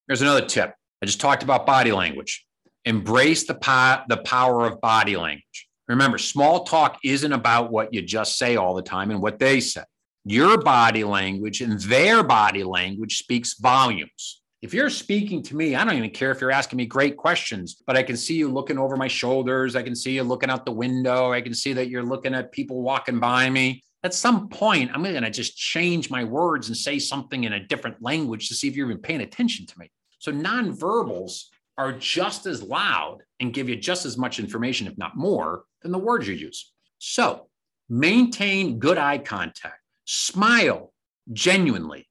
Here's 0.09 0.23
another 0.23 0.45
tip. 0.45 0.75
I 1.02 1.07
just 1.07 1.21
talked 1.21 1.43
about 1.43 1.66
body 1.66 1.93
language. 1.93 2.47
Embrace 2.85 3.47
the, 3.47 3.55
po- 3.55 4.02
the 4.09 4.19
power 4.19 4.66
of 4.66 4.81
body 4.81 5.16
language. 5.16 5.69
Remember, 5.88 6.19
small 6.19 6.64
talk 6.64 6.99
isn't 7.05 7.33
about 7.33 7.71
what 7.71 7.93
you 7.93 8.02
just 8.02 8.38
say 8.38 8.57
all 8.57 8.75
the 8.75 8.83
time 8.83 9.11
and 9.11 9.21
what 9.21 9.38
they 9.38 9.61
say 9.61 9.83
your 10.28 10.59
body 10.59 11.04
language 11.04 11.61
and 11.61 11.80
their 11.83 12.25
body 12.25 12.64
language 12.64 13.18
speaks 13.18 13.54
volumes. 13.61 14.42
If 14.61 14.75
you're 14.75 14.90
speaking 14.90 15.40
to 15.45 15.56
me, 15.56 15.76
I 15.76 15.85
don't 15.85 15.97
even 15.97 16.11
care 16.11 16.33
if 16.33 16.40
you're 16.40 16.50
asking 16.50 16.78
me 16.78 16.87
great 16.87 17.16
questions, 17.16 17.80
but 17.87 17.97
I 17.97 18.02
can 18.02 18.16
see 18.16 18.35
you 18.35 18.49
looking 18.49 18.76
over 18.76 18.97
my 18.97 19.06
shoulders. 19.06 19.76
I 19.76 19.83
can 19.83 19.95
see 19.95 20.16
you 20.16 20.25
looking 20.25 20.50
out 20.50 20.66
the 20.66 20.73
window. 20.73 21.33
I 21.33 21.40
can 21.42 21.54
see 21.54 21.73
that 21.75 21.90
you're 21.90 22.02
looking 22.02 22.35
at 22.35 22.50
people 22.50 22.83
walking 22.83 23.21
by 23.21 23.49
me. 23.49 23.85
At 24.02 24.14
some 24.14 24.49
point, 24.49 24.90
I'm 24.92 25.04
going 25.04 25.23
to 25.23 25.30
just 25.30 25.56
change 25.56 26.11
my 26.11 26.25
words 26.25 26.66
and 26.66 26.76
say 26.76 26.99
something 26.99 27.45
in 27.45 27.52
a 27.52 27.64
different 27.64 28.02
language 28.02 28.49
to 28.49 28.54
see 28.54 28.66
if 28.66 28.75
you're 28.75 28.90
even 28.90 29.00
paying 29.00 29.21
attention 29.21 29.64
to 29.66 29.78
me. 29.78 29.92
So, 30.18 30.33
nonverbals 30.33 31.45
are 31.78 31.92
just 31.92 32.47
as 32.47 32.64
loud 32.64 33.18
and 33.38 33.54
give 33.54 33.68
you 33.68 33.76
just 33.76 34.04
as 34.04 34.18
much 34.18 34.40
information, 34.40 34.88
if 34.88 34.99
not 34.99 35.16
more, 35.16 35.62
than 35.83 35.92
the 35.92 35.99
words 35.99 36.26
you 36.26 36.35
use. 36.35 36.73
So, 36.99 37.47
maintain 37.88 38.80
good 38.80 38.99
eye 38.99 39.18
contact 39.18 39.86
smile 40.06 40.92
genuinely, 41.32 42.08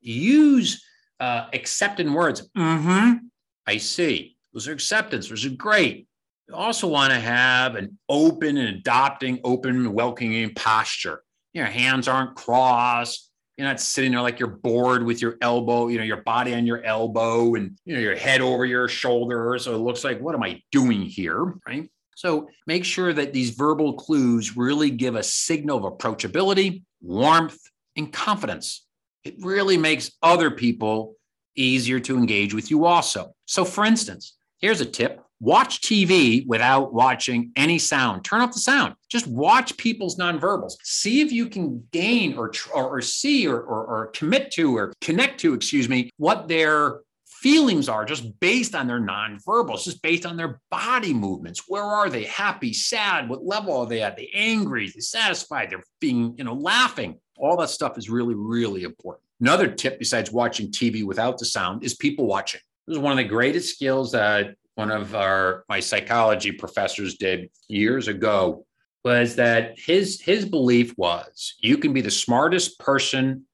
use 0.00 0.84
uh, 1.18 1.46
accepting 1.52 2.12
words. 2.12 2.48
Mm-hmm. 2.56 3.26
I 3.66 3.76
see. 3.76 4.36
Those 4.52 4.68
are 4.68 4.72
acceptance. 4.72 5.28
Those 5.28 5.44
are 5.46 5.50
great. 5.50 6.06
You 6.48 6.54
also 6.54 6.88
want 6.88 7.12
to 7.12 7.20
have 7.20 7.76
an 7.76 7.98
open 8.08 8.56
and 8.56 8.76
adopting, 8.76 9.40
open, 9.44 9.92
welcoming 9.92 10.52
posture. 10.54 11.22
Your 11.52 11.66
hands 11.66 12.08
aren't 12.08 12.34
crossed. 12.34 13.30
You're 13.56 13.68
not 13.68 13.80
sitting 13.80 14.12
there 14.12 14.22
like 14.22 14.40
you're 14.40 14.48
bored 14.48 15.04
with 15.04 15.20
your 15.20 15.36
elbow, 15.42 15.88
you 15.88 15.98
know, 15.98 16.04
your 16.04 16.22
body 16.22 16.54
on 16.54 16.66
your 16.66 16.82
elbow 16.82 17.54
and 17.54 17.78
you 17.84 17.94
know 17.94 18.00
your 18.00 18.16
head 18.16 18.40
over 18.40 18.64
your 18.64 18.88
shoulder. 18.88 19.58
So 19.58 19.74
it 19.74 19.78
looks 19.78 20.02
like, 20.02 20.18
what 20.20 20.34
am 20.34 20.42
I 20.42 20.62
doing 20.72 21.02
here? 21.02 21.54
Right. 21.66 21.90
So 22.14 22.48
make 22.66 22.84
sure 22.84 23.12
that 23.12 23.32
these 23.32 23.50
verbal 23.50 23.94
clues 23.94 24.56
really 24.56 24.90
give 24.90 25.14
a 25.14 25.22
signal 25.22 25.86
of 25.86 25.92
approachability, 25.92 26.82
warmth, 27.00 27.58
and 27.96 28.12
confidence. 28.12 28.86
It 29.24 29.34
really 29.40 29.76
makes 29.76 30.12
other 30.22 30.50
people 30.50 31.14
easier 31.56 32.00
to 32.00 32.16
engage 32.16 32.54
with 32.54 32.70
you 32.70 32.84
also. 32.84 33.34
So, 33.46 33.64
for 33.64 33.84
instance, 33.84 34.36
here's 34.58 34.80
a 34.80 34.86
tip 34.86 35.20
watch 35.40 35.80
TV 35.80 36.46
without 36.46 36.92
watching 36.92 37.50
any 37.56 37.78
sound. 37.78 38.24
Turn 38.24 38.42
off 38.42 38.52
the 38.52 38.58
sound. 38.58 38.94
Just 39.08 39.26
watch 39.26 39.76
people's 39.78 40.16
nonverbals. 40.16 40.74
See 40.82 41.22
if 41.22 41.32
you 41.32 41.48
can 41.48 41.82
gain 41.92 42.34
or, 42.34 42.52
or, 42.74 42.98
or 42.98 43.00
see 43.00 43.48
or, 43.48 43.58
or, 43.58 43.86
or 43.86 44.06
commit 44.08 44.52
to 44.52 44.76
or 44.76 44.92
connect 45.00 45.40
to, 45.40 45.54
excuse 45.54 45.88
me, 45.88 46.10
what 46.18 46.46
their 46.46 47.00
feelings 47.40 47.88
are 47.88 48.04
just 48.04 48.38
based 48.38 48.74
on 48.74 48.86
their 48.86 49.00
nonverbals, 49.00 49.84
just 49.84 50.02
based 50.02 50.26
on 50.26 50.36
their 50.36 50.60
body 50.70 51.14
movements. 51.14 51.64
Where 51.68 51.82
are 51.82 52.10
they? 52.10 52.24
Happy, 52.24 52.74
sad? 52.74 53.28
What 53.28 53.44
level 53.44 53.76
are 53.78 53.86
they 53.86 54.02
at? 54.02 54.16
They 54.16 54.30
angry? 54.34 54.86
They 54.88 55.00
satisfied? 55.00 55.70
They're 55.70 55.82
being, 56.00 56.34
you 56.36 56.44
know, 56.44 56.54
laughing. 56.54 57.18
All 57.38 57.56
that 57.56 57.70
stuff 57.70 57.96
is 57.96 58.10
really, 58.10 58.34
really 58.34 58.82
important. 58.82 59.24
Another 59.40 59.68
tip 59.68 59.98
besides 59.98 60.30
watching 60.30 60.70
TV 60.70 61.02
without 61.02 61.38
the 61.38 61.46
sound 61.46 61.82
is 61.82 61.94
people 61.96 62.26
watching. 62.26 62.60
This 62.86 62.96
is 62.96 63.02
one 63.02 63.12
of 63.12 63.18
the 63.18 63.24
greatest 63.24 63.74
skills 63.74 64.12
that 64.12 64.54
one 64.74 64.90
of 64.90 65.14
our 65.14 65.64
my 65.68 65.80
psychology 65.80 66.52
professors 66.52 67.16
did 67.16 67.50
years 67.68 68.08
ago 68.08 68.66
was 69.02 69.36
that 69.36 69.78
his 69.78 70.20
his 70.20 70.44
belief 70.44 70.94
was 70.96 71.54
you 71.60 71.78
can 71.78 71.92
be 71.92 72.00
the 72.00 72.10
smartest 72.10 72.78
person 72.78 73.46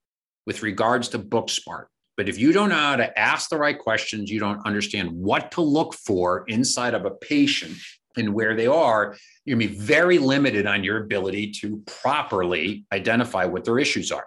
with 0.44 0.62
regards 0.62 1.08
to 1.08 1.18
book 1.18 1.48
smart 1.50 1.88
but 2.16 2.28
if 2.28 2.38
you 2.38 2.52
don't 2.52 2.70
know 2.70 2.76
how 2.76 2.96
to 2.96 3.18
ask 3.18 3.50
the 3.50 3.58
right 3.58 3.78
questions 3.78 4.30
you 4.30 4.40
don't 4.40 4.64
understand 4.66 5.10
what 5.10 5.50
to 5.50 5.60
look 5.60 5.94
for 5.94 6.44
inside 6.48 6.94
of 6.94 7.04
a 7.04 7.10
patient 7.10 7.76
and 8.16 8.32
where 8.32 8.56
they 8.56 8.66
are 8.66 9.16
you're 9.44 9.56
going 9.56 9.68
to 9.68 9.74
be 9.74 9.80
very 9.80 10.18
limited 10.18 10.66
on 10.66 10.82
your 10.82 11.04
ability 11.04 11.50
to 11.50 11.82
properly 11.86 12.84
identify 12.92 13.44
what 13.44 13.64
their 13.64 13.78
issues 13.78 14.10
are 14.10 14.26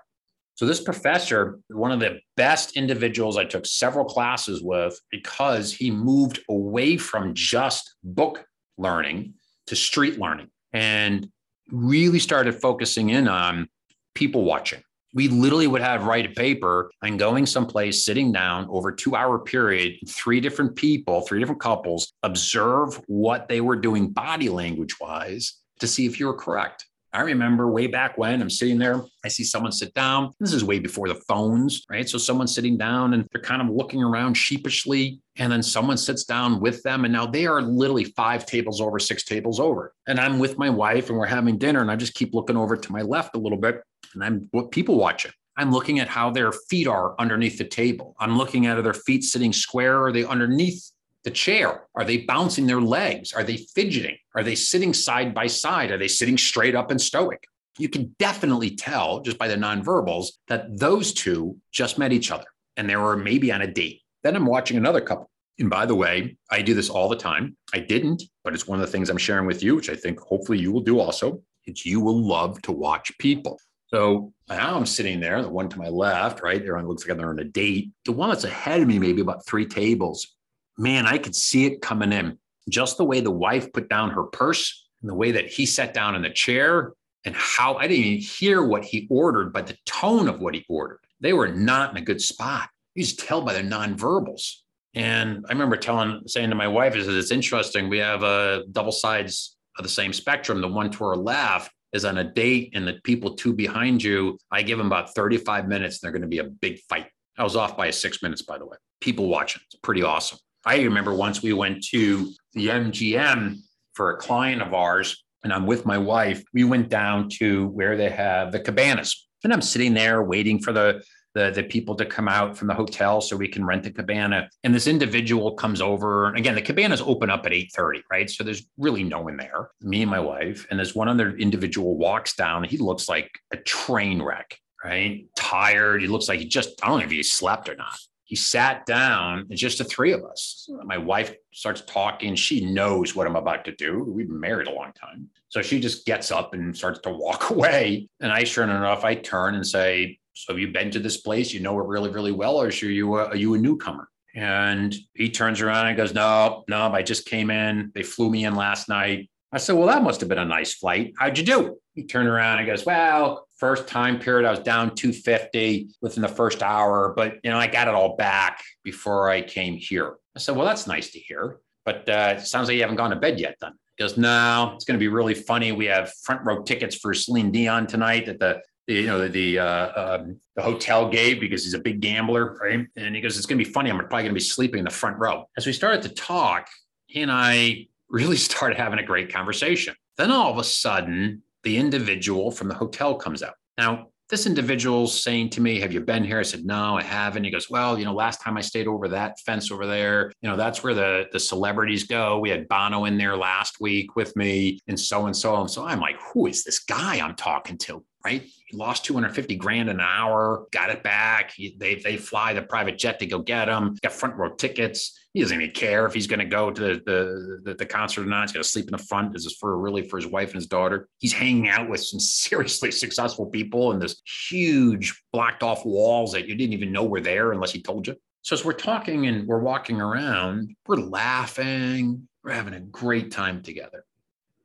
so, 0.59 0.65
this 0.65 0.81
professor, 0.81 1.61
one 1.69 1.93
of 1.93 2.01
the 2.01 2.19
best 2.35 2.75
individuals 2.75 3.37
I 3.37 3.45
took 3.45 3.65
several 3.65 4.03
classes 4.03 4.61
with 4.61 4.99
because 5.09 5.71
he 5.73 5.89
moved 5.89 6.41
away 6.49 6.97
from 6.97 7.33
just 7.33 7.95
book 8.03 8.43
learning 8.77 9.35
to 9.67 9.77
street 9.77 10.19
learning 10.19 10.49
and 10.73 11.29
really 11.71 12.19
started 12.19 12.59
focusing 12.59 13.09
in 13.09 13.29
on 13.29 13.69
people 14.15 14.43
watching. 14.43 14.83
We 15.13 15.27
literally 15.27 15.67
would 15.67 15.81
have 15.81 16.03
write 16.03 16.25
a 16.25 16.29
paper 16.29 16.91
and 17.01 17.17
going 17.17 17.45
someplace, 17.45 18.05
sitting 18.05 18.31
down 18.31 18.67
over 18.69 18.91
two 18.91 19.15
hour 19.15 19.39
period, 19.39 19.97
three 20.07 20.39
different 20.39 20.75
people, 20.75 21.21
three 21.21 21.39
different 21.39 21.61
couples, 21.61 22.13
observe 22.23 23.01
what 23.07 23.47
they 23.47 23.61
were 23.61 23.75
doing 23.75 24.09
body 24.09 24.49
language 24.49 24.99
wise 24.99 25.55
to 25.79 25.87
see 25.87 26.05
if 26.05 26.19
you 26.19 26.27
were 26.27 26.35
correct. 26.35 26.85
I 27.11 27.21
remember 27.21 27.71
way 27.71 27.87
back 27.87 28.19
when 28.19 28.39
I'm 28.39 28.51
sitting 28.51 28.77
there, 28.77 29.01
I 29.25 29.29
see 29.29 29.43
someone 29.43 29.71
sit 29.71 29.93
down. 29.95 30.31
This 30.39 30.53
is 30.53 30.63
way 30.63 30.77
before 30.77 31.07
the 31.07 31.15
phones, 31.15 31.83
right? 31.89 32.07
So 32.07 32.19
someone's 32.19 32.53
sitting 32.53 32.77
down 32.77 33.15
and 33.15 33.25
they're 33.31 33.41
kind 33.41 33.63
of 33.63 33.69
looking 33.69 34.03
around 34.03 34.35
sheepishly. 34.35 35.19
And 35.37 35.51
then 35.51 35.63
someone 35.63 35.97
sits 35.97 36.23
down 36.23 36.59
with 36.59 36.83
them. 36.83 37.05
And 37.05 37.13
now 37.13 37.25
they 37.25 37.47
are 37.47 37.63
literally 37.63 38.03
five 38.03 38.45
tables 38.45 38.79
over, 38.79 38.99
six 38.99 39.23
tables 39.23 39.59
over. 39.59 39.93
And 40.07 40.19
I'm 40.19 40.37
with 40.37 40.59
my 40.59 40.69
wife 40.69 41.09
and 41.09 41.17
we're 41.17 41.25
having 41.25 41.57
dinner. 41.57 41.81
And 41.81 41.89
I 41.89 41.95
just 41.95 42.13
keep 42.13 42.35
looking 42.35 42.57
over 42.57 42.77
to 42.77 42.91
my 42.91 43.01
left 43.01 43.35
a 43.35 43.39
little 43.39 43.57
bit. 43.57 43.81
And 44.13 44.23
I'm 44.23 44.47
what 44.51 44.71
people 44.71 44.97
watching. 44.97 45.31
I'm 45.57 45.71
looking 45.71 45.99
at 45.99 46.07
how 46.07 46.31
their 46.31 46.51
feet 46.51 46.87
are 46.87 47.15
underneath 47.19 47.57
the 47.57 47.65
table. 47.65 48.15
I'm 48.19 48.37
looking 48.37 48.65
at 48.65 48.77
are 48.77 48.81
their 48.81 48.93
feet 48.93 49.23
sitting 49.23 49.51
square? 49.51 50.05
Are 50.05 50.11
they 50.11 50.23
underneath 50.23 50.91
the 51.23 51.31
chair? 51.31 51.83
Are 51.95 52.05
they 52.05 52.19
bouncing 52.19 52.65
their 52.65 52.79
legs? 52.79 53.33
Are 53.33 53.43
they 53.43 53.57
fidgeting? 53.57 54.17
Are 54.35 54.43
they 54.43 54.55
sitting 54.55 54.93
side 54.93 55.33
by 55.33 55.47
side? 55.47 55.91
Are 55.91 55.97
they 55.97 56.07
sitting 56.07 56.37
straight 56.37 56.75
up 56.75 56.91
and 56.91 57.01
stoic? 57.01 57.43
You 57.77 57.89
can 57.89 58.15
definitely 58.19 58.71
tell 58.71 59.19
just 59.21 59.37
by 59.37 59.47
the 59.47 59.55
nonverbals 59.55 60.27
that 60.47 60.79
those 60.79 61.13
two 61.13 61.57
just 61.71 61.97
met 61.97 62.13
each 62.13 62.31
other 62.31 62.47
and 62.77 62.89
they 62.89 62.95
were 62.95 63.17
maybe 63.17 63.51
on 63.51 63.61
a 63.61 63.67
date. 63.67 64.01
Then 64.23 64.35
I'm 64.35 64.45
watching 64.45 64.77
another 64.77 65.01
couple. 65.01 65.29
And 65.59 65.69
by 65.69 65.85
the 65.85 65.95
way, 65.95 66.37
I 66.49 66.61
do 66.61 66.73
this 66.73 66.89
all 66.89 67.09
the 67.09 67.17
time. 67.17 67.57
I 67.73 67.79
didn't, 67.79 68.23
but 68.45 68.53
it's 68.53 68.67
one 68.67 68.79
of 68.79 68.85
the 68.85 68.91
things 68.91 69.09
I'm 69.09 69.17
sharing 69.17 69.45
with 69.45 69.61
you, 69.61 69.75
which 69.75 69.89
I 69.89 69.95
think 69.95 70.19
hopefully 70.19 70.59
you 70.59 70.71
will 70.71 70.81
do 70.81 70.99
also. 70.99 71.41
It's 71.65 71.85
you 71.85 71.99
will 71.99 72.21
love 72.21 72.61
to 72.63 72.71
watch 72.71 73.11
people. 73.17 73.59
So 73.91 74.33
now 74.47 74.75
I'm 74.75 74.85
sitting 74.85 75.19
there, 75.19 75.41
the 75.41 75.49
one 75.49 75.69
to 75.69 75.79
my 75.79 75.89
left, 75.89 76.43
right? 76.43 76.67
On 76.69 76.87
looks 76.87 77.07
like 77.07 77.17
they're 77.17 77.29
on 77.29 77.39
a 77.39 77.43
date. 77.43 77.91
The 78.05 78.11
one 78.11 78.29
that's 78.29 78.43
ahead 78.43 78.81
of 78.81 78.87
me, 78.87 78.99
maybe 78.99 79.21
about 79.21 79.45
three 79.45 79.65
tables, 79.65 80.35
man, 80.77 81.07
I 81.07 81.17
could 81.17 81.35
see 81.35 81.65
it 81.65 81.81
coming 81.81 82.11
in. 82.11 82.37
Just 82.69 82.97
the 82.97 83.05
way 83.05 83.19
the 83.19 83.31
wife 83.31 83.73
put 83.73 83.89
down 83.89 84.11
her 84.11 84.23
purse 84.23 84.87
and 85.01 85.09
the 85.09 85.15
way 85.15 85.31
that 85.31 85.47
he 85.47 85.65
sat 85.65 85.93
down 85.93 86.15
in 86.15 86.21
the 86.21 86.29
chair 86.29 86.93
and 87.25 87.35
how 87.35 87.75
I 87.75 87.87
didn't 87.87 88.05
even 88.05 88.21
hear 88.21 88.63
what 88.63 88.85
he 88.85 89.07
ordered, 89.09 89.53
but 89.53 89.65
the 89.65 89.77
tone 89.85 90.27
of 90.27 90.39
what 90.39 90.53
he 90.53 90.65
ordered. 90.69 90.99
They 91.19 91.33
were 91.33 91.49
not 91.49 91.91
in 91.91 91.97
a 91.97 92.05
good 92.05 92.21
spot. 92.21 92.69
You 92.93 93.03
just 93.03 93.19
tell 93.19 93.41
by 93.41 93.53
their 93.53 93.63
nonverbals. 93.63 94.57
And 94.93 95.45
I 95.49 95.51
remember 95.51 95.77
telling, 95.77 96.21
saying 96.27 96.49
to 96.49 96.55
my 96.55 96.67
wife, 96.67 96.95
"Is 96.95 97.07
it's 97.07 97.31
interesting? 97.31 97.89
We 97.89 97.99
have 97.99 98.23
a 98.23 98.63
double 98.71 98.91
sides 98.91 99.57
of 99.77 99.83
the 99.83 99.89
same 99.89 100.13
spectrum. 100.13 100.61
The 100.61 100.67
one 100.67 100.91
to 100.91 101.03
our 101.05 101.15
left 101.15 101.71
is 101.93 102.05
on 102.05 102.17
a 102.17 102.23
date, 102.23 102.71
and 102.73 102.87
the 102.87 102.99
people 103.03 103.35
two 103.35 103.53
behind 103.53 104.03
you, 104.03 104.37
I 104.51 104.61
give 104.61 104.77
them 104.77 104.87
about 104.87 105.15
35 105.15 105.67
minutes, 105.67 105.95
and 105.95 106.07
they're 106.07 106.11
going 106.17 106.21
to 106.21 106.27
be 106.27 106.39
a 106.39 106.43
big 106.43 106.79
fight. 106.89 107.07
I 107.37 107.43
was 107.43 107.55
off 107.55 107.77
by 107.77 107.89
six 107.91 108.21
minutes, 108.21 108.41
by 108.41 108.57
the 108.57 108.65
way. 108.65 108.77
People 109.01 109.27
watching, 109.27 109.61
it's 109.65 109.79
pretty 109.81 110.03
awesome. 110.03 110.39
I 110.65 110.81
remember 110.81 111.13
once 111.13 111.41
we 111.41 111.53
went 111.53 111.83
to 111.85 112.31
the 112.53 112.67
MGM 112.67 113.57
for 113.93 114.11
a 114.11 114.17
client 114.17 114.61
of 114.61 114.73
ours, 114.73 115.23
and 115.43 115.53
I'm 115.53 115.65
with 115.65 115.85
my 115.85 115.97
wife. 115.97 116.43
We 116.53 116.65
went 116.65 116.89
down 116.89 117.29
to 117.39 117.67
where 117.67 117.95
they 117.95 118.09
have 118.09 118.51
the 118.51 118.59
cabanas, 118.59 119.27
and 119.43 119.53
I'm 119.53 119.61
sitting 119.61 119.93
there 119.93 120.21
waiting 120.23 120.59
for 120.59 120.73
the 120.73 121.01
the, 121.33 121.51
the 121.51 121.63
people 121.63 121.95
to 121.95 122.05
come 122.05 122.27
out 122.27 122.57
from 122.57 122.67
the 122.67 122.73
hotel 122.73 123.21
so 123.21 123.37
we 123.37 123.47
can 123.47 123.65
rent 123.65 123.83
the 123.83 123.91
cabana. 123.91 124.49
And 124.63 124.73
this 124.73 124.87
individual 124.87 125.53
comes 125.53 125.81
over. 125.81 126.27
And 126.27 126.37
again, 126.37 126.55
the 126.55 126.61
cabanas 126.61 127.01
open 127.01 127.29
up 127.29 127.45
at 127.45 127.51
8:30, 127.51 128.01
right? 128.11 128.29
So 128.29 128.43
there's 128.43 128.67
really 128.77 129.03
no 129.03 129.21
one 129.21 129.37
there. 129.37 129.69
Me 129.81 130.01
and 130.01 130.11
my 130.11 130.19
wife. 130.19 130.65
And 130.69 130.79
this 130.79 130.95
one 130.95 131.07
other 131.07 131.35
individual 131.37 131.97
walks 131.97 132.35
down. 132.35 132.63
He 132.63 132.77
looks 132.77 133.07
like 133.07 133.29
a 133.51 133.57
train 133.57 134.21
wreck, 134.21 134.57
right? 134.83 135.25
Tired. 135.35 136.01
He 136.01 136.07
looks 136.07 136.27
like 136.27 136.39
he 136.39 136.45
just, 136.45 136.83
I 136.83 136.87
don't 136.87 136.99
know 136.99 137.05
if 137.05 137.11
he 137.11 137.23
slept 137.23 137.69
or 137.69 137.75
not 137.75 137.97
he 138.29 138.35
sat 138.35 138.85
down 138.85 139.47
it's 139.49 139.59
just 139.59 139.79
the 139.79 139.83
three 139.83 140.11
of 140.11 140.23
us 140.23 140.69
my 140.85 140.99
wife 140.99 141.33
starts 141.51 141.81
talking 141.81 142.35
she 142.35 142.63
knows 142.63 143.15
what 143.15 143.25
i'm 143.25 143.35
about 143.35 143.65
to 143.65 143.75
do 143.75 144.03
we've 144.03 144.27
been 144.27 144.39
married 144.39 144.67
a 144.67 144.71
long 144.71 144.93
time 144.93 145.27
so 145.47 145.63
she 145.63 145.79
just 145.79 146.05
gets 146.05 146.31
up 146.31 146.53
and 146.53 146.77
starts 146.77 146.99
to 146.99 147.09
walk 147.09 147.49
away 147.49 148.07
and 148.19 148.31
i 148.31 148.43
sure 148.43 148.63
enough 148.63 149.03
i 149.03 149.15
turn 149.15 149.55
and 149.55 149.65
say 149.65 150.18
so 150.39 150.53
have 150.53 150.59
you 150.59 150.69
been 150.69 150.91
to 150.91 150.99
this 150.99 151.17
place 151.17 151.53
you 151.53 151.59
know 151.59 151.79
it 151.79 151.85
really 151.85 152.09
really 152.09 152.31
well 152.31 152.61
or 152.61 152.67
are 152.67 152.85
you 152.85 153.15
a, 153.15 153.25
are 153.25 153.35
you 153.35 153.53
a 153.53 153.57
newcomer 153.57 154.07
and 154.35 154.95
he 155.13 155.29
turns 155.29 155.61
around 155.61 155.87
and 155.87 155.97
goes 155.97 156.13
no 156.13 156.63
no 156.67 156.91
i 156.93 157.01
just 157.01 157.25
came 157.25 157.49
in 157.49 157.91
they 157.95 158.03
flew 158.03 158.29
me 158.29 158.45
in 158.45 158.55
last 158.55 158.89
night 158.89 159.29
i 159.51 159.57
said 159.57 159.75
well 159.75 159.87
that 159.87 160.03
must 160.03 160.19
have 160.19 160.29
been 160.29 160.37
a 160.37 160.45
nice 160.45 160.73
flight 160.73 161.13
how'd 161.17 161.37
you 161.37 161.43
do 161.43 161.77
he 161.95 162.05
turned 162.05 162.29
around 162.29 162.59
and 162.59 162.67
goes 162.67 162.85
well 162.85 163.47
first 163.59 163.87
time 163.87 164.19
period, 164.19 164.47
I 164.47 164.51
was 164.51 164.61
down 164.61 164.95
250 164.95 165.89
within 166.01 166.21
the 166.21 166.29
first 166.29 166.63
hour, 166.63 167.13
but 167.15 167.35
you 167.43 167.51
know, 167.51 167.57
I 167.57 167.67
got 167.67 167.87
it 167.87 167.93
all 167.93 168.15
back 168.15 168.63
before 168.83 169.29
I 169.29 169.41
came 169.41 169.75
here. 169.75 170.15
I 170.35 170.39
said, 170.39 170.55
well, 170.55 170.65
that's 170.65 170.87
nice 170.87 171.11
to 171.11 171.19
hear, 171.19 171.57
but 171.85 172.07
uh, 172.07 172.35
it 172.37 172.41
sounds 172.47 172.69
like 172.69 172.75
you 172.75 172.81
haven't 172.81 172.95
gone 172.95 173.09
to 173.09 173.17
bed 173.17 173.39
yet 173.39 173.57
then. 173.59 173.73
He 173.97 174.03
goes, 174.03 174.17
no, 174.17 174.71
it's 174.75 174.85
going 174.85 174.97
to 174.97 175.03
be 175.03 175.09
really 175.09 175.33
funny. 175.33 175.73
We 175.73 175.87
have 175.87 176.13
front 176.23 176.41
row 176.45 176.63
tickets 176.63 176.95
for 176.95 177.13
Celine 177.13 177.51
Dion 177.51 177.85
tonight 177.85 178.29
at 178.29 178.39
the, 178.39 178.61
you 178.89 179.05
know, 179.05 179.27
the, 179.27 179.59
uh, 179.59 180.17
um, 180.17 180.39
the 180.55 180.61
hotel 180.61 181.09
gave 181.09 181.39
because 181.39 181.63
he's 181.63 181.73
a 181.73 181.79
big 181.79 182.01
gambler, 182.01 182.57
right? 182.61 182.85
And 182.95 183.15
he 183.15 183.21
goes, 183.21 183.37
it's 183.37 183.45
going 183.45 183.59
to 183.59 183.65
be 183.65 183.71
funny. 183.71 183.89
I'm 183.89 183.97
probably 183.97 184.23
going 184.23 184.29
to 184.29 184.33
be 184.33 184.39
sleeping 184.39 184.79
in 184.79 184.85
the 184.85 184.91
front 184.91 185.17
row. 185.17 185.45
As 185.57 185.65
we 185.65 185.73
started 185.73 186.01
to 186.03 186.09
talk, 186.09 186.67
he 187.07 187.21
and 187.21 187.31
I 187.31 187.87
really 188.09 188.37
started 188.37 188.77
having 188.77 188.99
a 188.99 189.03
great 189.03 189.31
conversation. 189.31 189.95
Then 190.17 190.31
all 190.31 190.51
of 190.51 190.57
a 190.57 190.63
sudden, 190.63 191.43
the 191.63 191.77
individual 191.77 192.51
from 192.51 192.67
the 192.67 192.73
hotel 192.73 193.15
comes 193.15 193.43
out. 193.43 193.53
Now, 193.77 194.07
this 194.29 194.45
individual's 194.45 195.23
saying 195.23 195.49
to 195.51 195.61
me, 195.61 195.79
Have 195.79 195.91
you 195.91 196.01
been 196.01 196.23
here? 196.23 196.39
I 196.39 196.43
said, 196.43 196.63
No, 196.63 196.97
I 196.97 197.03
haven't. 197.03 197.43
He 197.43 197.49
goes, 197.49 197.69
Well, 197.69 197.97
you 197.97 198.05
know, 198.05 198.13
last 198.13 198.41
time 198.41 198.57
I 198.57 198.61
stayed 198.61 198.87
over 198.87 199.07
that 199.07 199.39
fence 199.39 199.71
over 199.71 199.87
there, 199.87 200.31
you 200.41 200.49
know, 200.49 200.55
that's 200.55 200.83
where 200.83 200.93
the, 200.93 201.27
the 201.31 201.39
celebrities 201.39 202.03
go. 202.03 202.39
We 202.39 202.49
had 202.49 202.67
Bono 202.67 203.05
in 203.05 203.17
there 203.17 203.35
last 203.35 203.81
week 203.81 204.15
with 204.15 204.35
me 204.35 204.79
and 204.87 204.99
so 204.99 205.25
and 205.25 205.35
so. 205.35 205.59
And 205.59 205.69
so 205.69 205.85
I'm 205.85 205.99
like, 205.99 206.17
Who 206.33 206.45
is 206.45 206.63
this 206.63 206.79
guy 206.79 207.19
I'm 207.19 207.35
talking 207.35 207.77
to? 207.79 208.05
Right. 208.23 208.41
He 208.41 208.75
lost 208.75 209.05
250 209.05 209.55
grand 209.55 209.89
an 209.89 210.01
hour, 210.01 210.65
got 210.71 210.89
it 210.89 211.03
back. 211.03 211.53
He, 211.55 211.75
they, 211.77 211.95
they 211.95 212.17
fly 212.17 212.53
the 212.53 212.61
private 212.61 212.97
jet 212.97 213.17
to 213.19 213.25
go 213.25 213.39
get 213.39 213.69
him, 213.69 213.95
got 214.03 214.11
front 214.11 214.35
row 214.35 214.49
tickets. 214.49 215.17
He 215.33 215.39
doesn't 215.39 215.61
even 215.61 215.73
care 215.73 216.05
if 216.05 216.13
he's 216.13 216.27
going 216.27 216.39
to 216.39 216.45
go 216.45 216.69
to 216.69 216.81
the, 216.81 217.61
the, 217.63 217.75
the 217.75 217.85
concert 217.85 218.23
or 218.23 218.25
not. 218.25 218.41
He's 218.41 218.51
going 218.51 218.63
to 218.63 218.69
sleep 218.69 218.87
in 218.87 218.91
the 218.91 219.03
front. 219.03 219.31
This 219.31 219.45
is 219.45 219.55
for 219.55 219.77
really 219.77 220.01
for 220.01 220.17
his 220.17 220.27
wife 220.27 220.49
and 220.49 220.55
his 220.55 220.67
daughter. 220.67 221.07
He's 221.19 221.31
hanging 221.31 221.69
out 221.69 221.89
with 221.89 222.01
some 222.01 222.19
seriously 222.19 222.91
successful 222.91 223.45
people 223.45 223.93
in 223.93 223.99
this 223.99 224.21
huge 224.49 225.23
blocked 225.31 225.63
off 225.63 225.85
walls 225.85 226.33
that 226.33 226.47
you 226.47 226.55
didn't 226.55 226.73
even 226.73 226.91
know 226.91 227.05
were 227.05 227.21
there 227.21 227.53
unless 227.53 227.71
he 227.71 227.81
told 227.81 228.05
you. 228.05 228.17
So 228.41 228.53
as 228.53 228.65
we're 228.65 228.73
talking 228.73 229.27
and 229.27 229.47
we're 229.47 229.59
walking 229.59 230.01
around, 230.01 230.75
we're 230.87 230.97
laughing, 230.97 232.27
we're 232.43 232.51
having 232.51 232.73
a 232.73 232.79
great 232.79 233.31
time 233.31 233.61
together. 233.61 234.03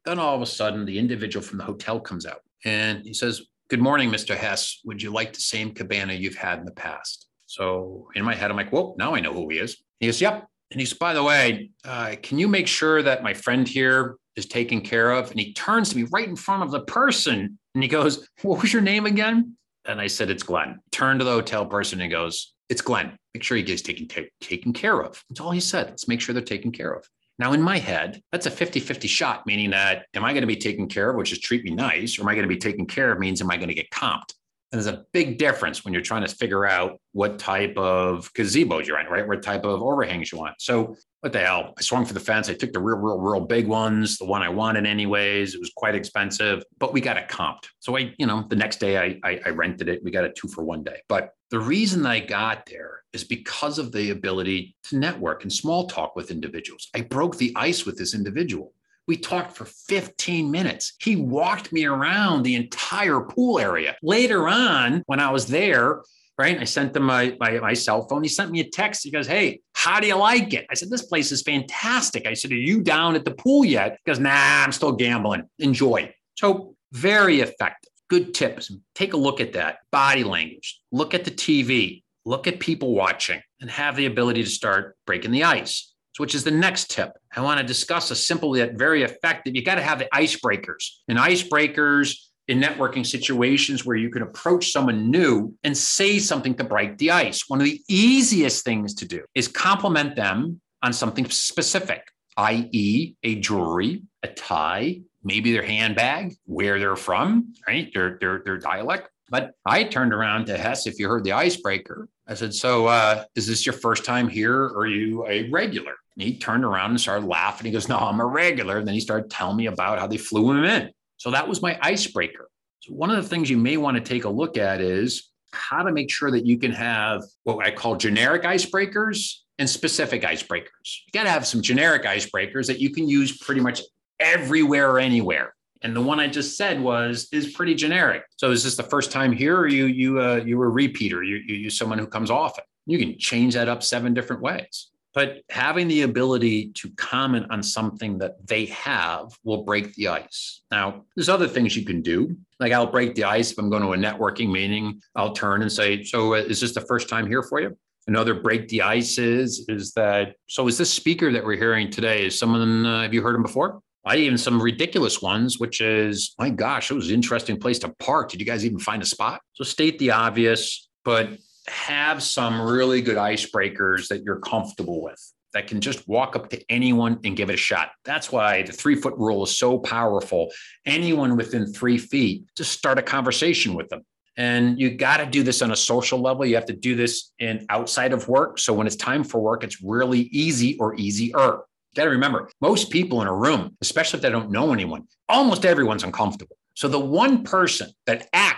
Then 0.04 0.18
all 0.18 0.34
of 0.34 0.42
a 0.42 0.46
sudden, 0.46 0.84
the 0.84 0.98
individual 0.98 1.42
from 1.44 1.58
the 1.58 1.64
hotel 1.64 2.00
comes 2.00 2.26
out 2.26 2.42
and 2.64 3.04
he 3.04 3.14
says, 3.14 3.42
Good 3.70 3.80
morning, 3.80 4.10
Mr. 4.10 4.36
Hess. 4.36 4.80
Would 4.84 5.02
you 5.02 5.10
like 5.10 5.32
the 5.32 5.40
same 5.40 5.72
cabana 5.72 6.12
you've 6.12 6.36
had 6.36 6.58
in 6.58 6.64
the 6.64 6.72
past? 6.72 7.28
So 7.46 8.08
in 8.14 8.24
my 8.24 8.34
head, 8.34 8.50
I'm 8.50 8.56
like, 8.56 8.70
Whoa, 8.70 8.94
now 8.98 9.14
I 9.14 9.20
know 9.20 9.32
who 9.32 9.48
he 9.48 9.58
is. 9.58 9.82
He 10.00 10.06
goes, 10.06 10.20
Yep. 10.20 10.46
And 10.70 10.80
he 10.80 10.86
says, 10.86 10.98
By 10.98 11.14
the 11.14 11.22
way, 11.22 11.70
uh, 11.84 12.16
can 12.22 12.38
you 12.38 12.48
make 12.48 12.66
sure 12.66 13.02
that 13.02 13.22
my 13.22 13.34
friend 13.34 13.66
here 13.66 14.16
is 14.36 14.46
taken 14.46 14.80
care 14.80 15.12
of? 15.12 15.30
And 15.30 15.40
he 15.40 15.52
turns 15.52 15.90
to 15.90 15.96
me 15.96 16.06
right 16.10 16.28
in 16.28 16.36
front 16.36 16.62
of 16.62 16.70
the 16.70 16.80
person 16.80 17.58
and 17.74 17.82
he 17.82 17.88
goes, 17.88 18.28
What 18.42 18.62
was 18.62 18.72
your 18.72 18.82
name 18.82 19.06
again? 19.06 19.56
And 19.86 20.00
I 20.00 20.06
said, 20.06 20.30
It's 20.30 20.42
Glenn. 20.42 20.80
Turn 20.92 21.18
to 21.18 21.24
the 21.24 21.32
hotel 21.32 21.66
person 21.66 22.00
and 22.00 22.10
goes, 22.10 22.54
It's 22.68 22.82
Glenn. 22.82 23.16
Make 23.34 23.42
sure 23.42 23.56
he 23.56 23.62
gets 23.62 23.82
taken, 23.82 24.08
t- 24.08 24.30
taken 24.40 24.72
care 24.72 25.00
of. 25.02 25.22
That's 25.28 25.40
all 25.40 25.50
he 25.50 25.60
said. 25.60 25.90
Let's 25.90 26.08
make 26.08 26.20
sure 26.20 26.32
they're 26.32 26.42
taken 26.42 26.72
care 26.72 26.92
of. 26.92 27.08
Now, 27.38 27.52
in 27.52 27.60
my 27.60 27.78
head, 27.78 28.22
that's 28.30 28.46
a 28.46 28.50
50 28.50 28.80
50 28.80 29.08
shot, 29.08 29.46
meaning 29.46 29.70
that 29.70 30.06
am 30.14 30.24
I 30.24 30.32
going 30.32 30.42
to 30.42 30.46
be 30.46 30.56
taken 30.56 30.88
care 30.88 31.10
of, 31.10 31.16
which 31.16 31.32
is 31.32 31.40
treat 31.40 31.64
me 31.64 31.72
nice, 31.72 32.18
or 32.18 32.22
am 32.22 32.28
I 32.28 32.34
going 32.34 32.48
to 32.48 32.54
be 32.54 32.58
taken 32.58 32.86
care 32.86 33.10
of 33.10 33.18
means 33.18 33.40
am 33.40 33.50
I 33.50 33.56
going 33.56 33.68
to 33.68 33.74
get 33.74 33.90
comped? 33.90 34.34
And 34.74 34.82
there's 34.82 34.92
a 34.92 35.04
big 35.12 35.38
difference 35.38 35.84
when 35.84 35.94
you're 35.94 36.02
trying 36.02 36.26
to 36.26 36.34
figure 36.34 36.66
out 36.66 36.98
what 37.12 37.38
type 37.38 37.76
of 37.76 38.32
gazebos 38.32 38.88
you're 38.88 38.98
in, 38.98 39.06
right? 39.06 39.24
What 39.24 39.40
type 39.40 39.64
of 39.64 39.80
overhangs 39.82 40.32
you 40.32 40.38
want. 40.38 40.56
So 40.58 40.96
what 41.20 41.32
the 41.32 41.38
hell? 41.38 41.74
I 41.78 41.82
swung 41.82 42.04
for 42.04 42.12
the 42.12 42.18
fence. 42.18 42.48
I 42.48 42.54
took 42.54 42.72
the 42.72 42.80
real, 42.80 42.96
real, 42.96 43.18
real 43.20 43.40
big 43.40 43.68
ones, 43.68 44.18
the 44.18 44.24
one 44.24 44.42
I 44.42 44.48
wanted 44.48 44.84
anyways. 44.84 45.54
It 45.54 45.60
was 45.60 45.70
quite 45.76 45.94
expensive, 45.94 46.64
but 46.80 46.92
we 46.92 47.00
got 47.00 47.16
it 47.16 47.28
comped. 47.28 47.66
So 47.78 47.96
I, 47.96 48.12
you 48.18 48.26
know, 48.26 48.44
the 48.48 48.56
next 48.56 48.80
day 48.80 48.98
I, 48.98 49.20
I, 49.22 49.40
I 49.46 49.50
rented 49.50 49.88
it. 49.88 50.02
We 50.02 50.10
got 50.10 50.24
it 50.24 50.34
two 50.34 50.48
for 50.48 50.64
one 50.64 50.82
day. 50.82 51.02
But 51.08 51.30
the 51.52 51.60
reason 51.60 52.04
I 52.04 52.18
got 52.18 52.66
there 52.66 53.04
is 53.12 53.22
because 53.22 53.78
of 53.78 53.92
the 53.92 54.10
ability 54.10 54.74
to 54.88 54.98
network 54.98 55.44
and 55.44 55.52
small 55.52 55.86
talk 55.86 56.16
with 56.16 56.32
individuals. 56.32 56.88
I 56.96 57.02
broke 57.02 57.38
the 57.38 57.52
ice 57.54 57.86
with 57.86 57.96
this 57.96 58.12
individual. 58.12 58.72
We 59.06 59.16
talked 59.16 59.56
for 59.56 59.64
15 59.64 60.50
minutes. 60.50 60.94
He 61.00 61.16
walked 61.16 61.72
me 61.72 61.84
around 61.84 62.42
the 62.42 62.54
entire 62.54 63.20
pool 63.20 63.58
area. 63.58 63.96
Later 64.02 64.48
on, 64.48 65.02
when 65.06 65.20
I 65.20 65.30
was 65.30 65.46
there, 65.46 66.02
right? 66.38 66.58
I 66.58 66.64
sent 66.64 66.96
him 66.96 67.04
my, 67.04 67.36
my, 67.38 67.58
my, 67.60 67.74
cell 67.74 68.06
phone. 68.08 68.22
He 68.22 68.28
sent 68.28 68.50
me 68.50 68.60
a 68.60 68.68
text. 68.68 69.04
He 69.04 69.10
goes, 69.10 69.26
Hey, 69.26 69.60
how 69.72 70.00
do 70.00 70.06
you 70.06 70.16
like 70.16 70.52
it? 70.52 70.66
I 70.70 70.74
said, 70.74 70.90
This 70.90 71.02
place 71.02 71.32
is 71.32 71.42
fantastic. 71.42 72.26
I 72.26 72.34
said, 72.34 72.50
Are 72.52 72.56
you 72.56 72.82
down 72.82 73.14
at 73.14 73.24
the 73.24 73.32
pool 73.32 73.64
yet? 73.64 73.98
He 74.04 74.10
goes, 74.10 74.18
Nah, 74.18 74.30
I'm 74.32 74.72
still 74.72 74.92
gambling. 74.92 75.44
Enjoy. 75.58 76.12
So, 76.36 76.74
very 76.92 77.40
effective. 77.40 77.90
Good 78.08 78.34
tips. 78.34 78.70
Take 78.94 79.14
a 79.14 79.16
look 79.16 79.40
at 79.40 79.54
that 79.54 79.78
body 79.90 80.24
language. 80.24 80.80
Look 80.92 81.14
at 81.14 81.24
the 81.24 81.30
TV. 81.30 82.02
Look 82.24 82.46
at 82.46 82.60
people 82.60 82.94
watching 82.94 83.40
and 83.60 83.70
have 83.70 83.96
the 83.96 84.06
ability 84.06 84.44
to 84.44 84.50
start 84.50 84.96
breaking 85.06 85.30
the 85.30 85.44
ice. 85.44 85.93
Which 86.18 86.34
is 86.34 86.44
the 86.44 86.50
next 86.50 86.90
tip. 86.90 87.10
I 87.34 87.40
want 87.40 87.60
to 87.60 87.66
discuss 87.66 88.10
a 88.10 88.16
simple 88.16 88.56
yet 88.56 88.74
very 88.74 89.02
effective. 89.02 89.54
You 89.54 89.64
got 89.64 89.76
to 89.76 89.82
have 89.82 89.98
the 89.98 90.08
icebreakers. 90.14 90.84
And 91.08 91.18
icebreakers 91.18 92.16
in 92.48 92.60
networking 92.60 93.06
situations 93.06 93.84
where 93.84 93.96
you 93.96 94.10
can 94.10 94.22
approach 94.22 94.70
someone 94.70 95.10
new 95.10 95.54
and 95.64 95.76
say 95.76 96.18
something 96.18 96.54
to 96.54 96.64
break 96.64 96.98
the 96.98 97.10
ice. 97.10 97.48
One 97.48 97.60
of 97.60 97.64
the 97.64 97.80
easiest 97.88 98.64
things 98.64 98.94
to 98.94 99.08
do 99.08 99.24
is 99.34 99.48
compliment 99.48 100.14
them 100.14 100.60
on 100.82 100.92
something 100.92 101.28
specific, 101.30 102.02
i.e., 102.36 103.14
a 103.22 103.34
jewelry, 103.36 104.02
a 104.22 104.28
tie, 104.28 105.00
maybe 105.22 105.52
their 105.52 105.62
handbag, 105.62 106.34
where 106.44 106.78
they're 106.78 106.96
from, 106.96 107.54
right? 107.66 107.90
Their, 107.94 108.18
their, 108.20 108.42
their 108.44 108.58
dialect. 108.58 109.08
But 109.30 109.52
I 109.64 109.84
turned 109.84 110.12
around 110.12 110.46
to 110.46 110.58
Hess, 110.58 110.86
if 110.86 110.98
you 110.98 111.08
heard 111.08 111.24
the 111.24 111.32
icebreaker, 111.32 112.08
I 112.28 112.34
said, 112.34 112.54
So, 112.54 112.86
uh, 112.86 113.24
is 113.34 113.46
this 113.46 113.64
your 113.64 113.72
first 113.72 114.04
time 114.04 114.28
here 114.28 114.54
or 114.54 114.80
are 114.80 114.86
you 114.86 115.26
a 115.26 115.48
regular? 115.50 115.94
And 116.16 116.26
he 116.26 116.38
turned 116.38 116.64
around 116.64 116.90
and 116.90 117.00
started 117.00 117.26
laughing. 117.26 117.66
He 117.66 117.72
goes, 117.72 117.88
No, 117.88 117.98
I'm 117.98 118.20
a 118.20 118.26
regular. 118.26 118.78
And 118.78 118.86
then 118.86 118.94
he 118.94 119.00
started 119.00 119.30
telling 119.30 119.56
me 119.56 119.66
about 119.66 119.98
how 119.98 120.06
they 120.06 120.16
flew 120.16 120.52
him 120.52 120.64
in. 120.64 120.90
So 121.16 121.30
that 121.30 121.48
was 121.48 121.62
my 121.62 121.78
icebreaker. 121.80 122.48
So 122.80 122.92
one 122.92 123.10
of 123.10 123.16
the 123.16 123.28
things 123.28 123.48
you 123.48 123.56
may 123.56 123.76
want 123.76 123.96
to 123.96 124.02
take 124.02 124.24
a 124.24 124.28
look 124.28 124.56
at 124.58 124.80
is 124.80 125.30
how 125.52 125.82
to 125.82 125.92
make 125.92 126.10
sure 126.10 126.30
that 126.30 126.44
you 126.44 126.58
can 126.58 126.72
have 126.72 127.22
what 127.44 127.64
I 127.64 127.70
call 127.70 127.96
generic 127.96 128.42
icebreakers 128.42 129.36
and 129.58 129.70
specific 129.70 130.22
icebreakers. 130.22 130.98
You 131.06 131.12
got 131.12 131.24
to 131.24 131.30
have 131.30 131.46
some 131.46 131.62
generic 131.62 132.02
icebreakers 132.02 132.66
that 132.66 132.80
you 132.80 132.90
can 132.90 133.08
use 133.08 133.38
pretty 133.38 133.60
much 133.60 133.80
everywhere 134.20 134.90
or 134.90 134.98
anywhere. 134.98 135.54
And 135.82 135.94
the 135.94 136.00
one 136.00 136.18
I 136.18 136.28
just 136.28 136.56
said 136.56 136.80
was 136.80 137.28
is 137.30 137.52
pretty 137.52 137.74
generic. 137.74 138.22
So 138.36 138.50
is 138.50 138.64
this 138.64 138.76
the 138.76 138.82
first 138.82 139.12
time 139.12 139.32
here, 139.32 139.58
or 139.58 139.68
you 139.68 139.84
you 139.84 140.20
uh, 140.20 140.36
you 140.36 140.60
a 140.60 140.68
repeater? 140.68 141.22
You 141.22 141.36
you 141.36 141.56
you 141.56 141.70
someone 141.70 141.98
who 141.98 142.06
comes 142.06 142.30
often. 142.30 142.64
You 142.86 142.98
can 142.98 143.18
change 143.18 143.54
that 143.54 143.68
up 143.68 143.82
seven 143.82 144.14
different 144.14 144.40
ways. 144.40 144.90
But 145.14 145.42
having 145.48 145.86
the 145.86 146.02
ability 146.02 146.72
to 146.72 146.90
comment 146.96 147.46
on 147.50 147.62
something 147.62 148.18
that 148.18 148.44
they 148.46 148.66
have 148.66 149.28
will 149.44 149.62
break 149.62 149.94
the 149.94 150.08
ice. 150.08 150.62
Now, 150.72 151.04
there's 151.14 151.28
other 151.28 151.46
things 151.46 151.76
you 151.76 151.84
can 151.84 152.02
do. 152.02 152.36
Like 152.58 152.72
I'll 152.72 152.90
break 152.90 153.14
the 153.14 153.24
ice 153.24 153.52
if 153.52 153.58
I'm 153.58 153.70
going 153.70 153.82
to 153.82 153.92
a 153.92 153.96
networking 153.96 154.50
meeting. 154.50 155.00
I'll 155.14 155.32
turn 155.32 155.62
and 155.62 155.70
say, 155.70 156.02
"So, 156.02 156.34
uh, 156.34 156.38
is 156.38 156.60
this 156.60 156.74
the 156.74 156.80
first 156.80 157.08
time 157.08 157.26
here 157.26 157.42
for 157.42 157.60
you?" 157.60 157.76
Another 158.06 158.34
break 158.34 158.68
the 158.68 158.82
ice 158.82 159.18
is 159.18 159.64
is 159.68 159.92
that. 159.92 160.34
So, 160.48 160.66
is 160.66 160.76
this 160.78 160.92
speaker 160.92 161.32
that 161.32 161.44
we're 161.44 161.56
hearing 161.56 161.90
today? 161.90 162.26
Is 162.26 162.38
someone 162.38 162.84
uh, 162.84 163.02
have 163.02 163.14
you 163.14 163.22
heard 163.22 163.36
him 163.36 163.42
before? 163.42 163.80
I 164.06 164.16
even 164.16 164.36
some 164.36 164.60
ridiculous 164.60 165.22
ones, 165.22 165.58
which 165.58 165.80
is, 165.80 166.34
my 166.38 166.50
gosh, 166.50 166.90
it 166.90 166.94
was 166.94 167.08
an 167.08 167.14
interesting 167.14 167.58
place 167.58 167.78
to 167.80 167.88
park. 167.98 168.30
Did 168.30 168.40
you 168.40 168.46
guys 168.46 168.64
even 168.64 168.78
find 168.78 169.02
a 169.02 169.06
spot? 169.06 169.40
So 169.54 169.64
state 169.64 169.98
the 169.98 170.10
obvious, 170.10 170.90
but 171.04 171.30
have 171.66 172.22
some 172.22 172.60
really 172.60 173.00
good 173.00 173.16
icebreakers 173.16 174.08
that 174.08 174.22
you're 174.22 174.40
comfortable 174.40 175.02
with 175.02 175.20
that 175.54 175.66
can 175.68 175.80
just 175.80 176.06
walk 176.08 176.36
up 176.36 176.50
to 176.50 176.60
anyone 176.68 177.18
and 177.24 177.36
give 177.36 177.48
it 177.48 177.54
a 177.54 177.56
shot. 177.56 177.92
That's 178.04 178.30
why 178.30 178.62
the 178.62 178.72
three 178.72 178.96
foot 178.96 179.14
rule 179.16 179.44
is 179.44 179.56
so 179.56 179.78
powerful. 179.78 180.50
Anyone 180.84 181.36
within 181.36 181.72
three 181.72 181.96
feet, 181.96 182.44
just 182.56 182.72
start 182.72 182.98
a 182.98 183.02
conversation 183.02 183.74
with 183.74 183.88
them. 183.88 184.04
And 184.36 184.80
you 184.80 184.90
got 184.90 185.18
to 185.18 185.26
do 185.26 185.44
this 185.44 185.62
on 185.62 185.70
a 185.70 185.76
social 185.76 186.18
level. 186.18 186.44
You 186.44 186.56
have 186.56 186.66
to 186.66 186.72
do 186.72 186.96
this 186.96 187.30
in 187.38 187.66
outside 187.70 188.12
of 188.12 188.28
work. 188.28 188.58
So 188.58 188.74
when 188.74 188.88
it's 188.88 188.96
time 188.96 189.22
for 189.22 189.40
work, 189.40 189.62
it's 189.62 189.80
really 189.80 190.22
easy 190.32 190.76
or 190.78 190.96
easier. 190.96 191.60
Got 191.94 192.04
to 192.04 192.10
remember, 192.10 192.50
most 192.60 192.90
people 192.90 193.22
in 193.22 193.28
a 193.28 193.34
room, 193.34 193.76
especially 193.80 194.18
if 194.18 194.22
they 194.22 194.30
don't 194.30 194.50
know 194.50 194.72
anyone, 194.72 195.06
almost 195.28 195.64
everyone's 195.64 196.02
uncomfortable. 196.02 196.56
So 196.74 196.88
the 196.88 196.98
one 196.98 197.44
person 197.44 197.90
that 198.06 198.28
acts 198.32 198.53